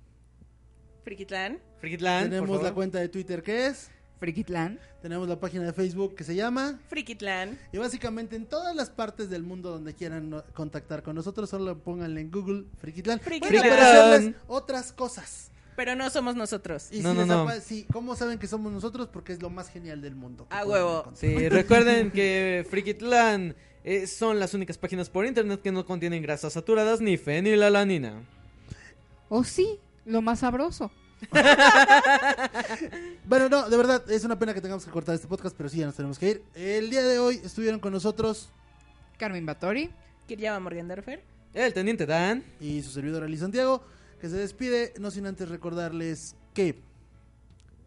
[1.04, 1.58] Frikitlán.
[1.80, 2.64] Frikitlan, por tenemos favor.
[2.64, 4.78] la cuenta de Twitter que es, Frikitlán.
[5.02, 7.58] tenemos la página de Facebook que se llama Frikitlán.
[7.72, 11.78] y básicamente en todas las partes del mundo donde quieran no- contactar con nosotros solo
[11.78, 12.64] pónganle en Google.
[12.80, 15.50] Pueden aparecerles otras cosas.
[15.76, 16.88] Pero no somos nosotros.
[16.90, 17.42] Y No, si no, no.
[17.42, 19.08] apa- sí, ¿cómo saben que somos nosotros?
[19.12, 20.46] Porque es lo más genial del mundo.
[20.48, 21.00] A huevo.
[21.00, 21.16] encontrar.
[21.16, 23.54] Sí, recuerden que Frikitlan
[23.84, 28.22] eh, son las únicas páginas por internet que no contienen grasas saturadas ni fenilalanina.
[29.28, 30.90] O sí, lo más sabroso.
[33.24, 35.78] Bueno, no, de verdad, es una pena que tengamos que cortar este podcast, pero sí,
[35.78, 36.44] ya nos tenemos que ir.
[36.54, 38.50] El día de hoy estuvieron con nosotros
[39.18, 39.90] Carmen Batori.
[40.28, 41.22] Kirjava Morgendorfer.
[41.54, 42.44] El teniente Dan.
[42.60, 43.82] y su servidor Ali Santiago,
[44.20, 46.80] que se despide, no sin antes recordarles que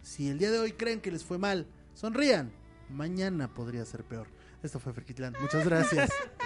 [0.02, 2.52] si el día de hoy creen que les fue mal, sonrían,
[2.90, 4.28] mañana podría ser peor.
[4.64, 6.10] Esto fue Ferquitlán, muchas gracias.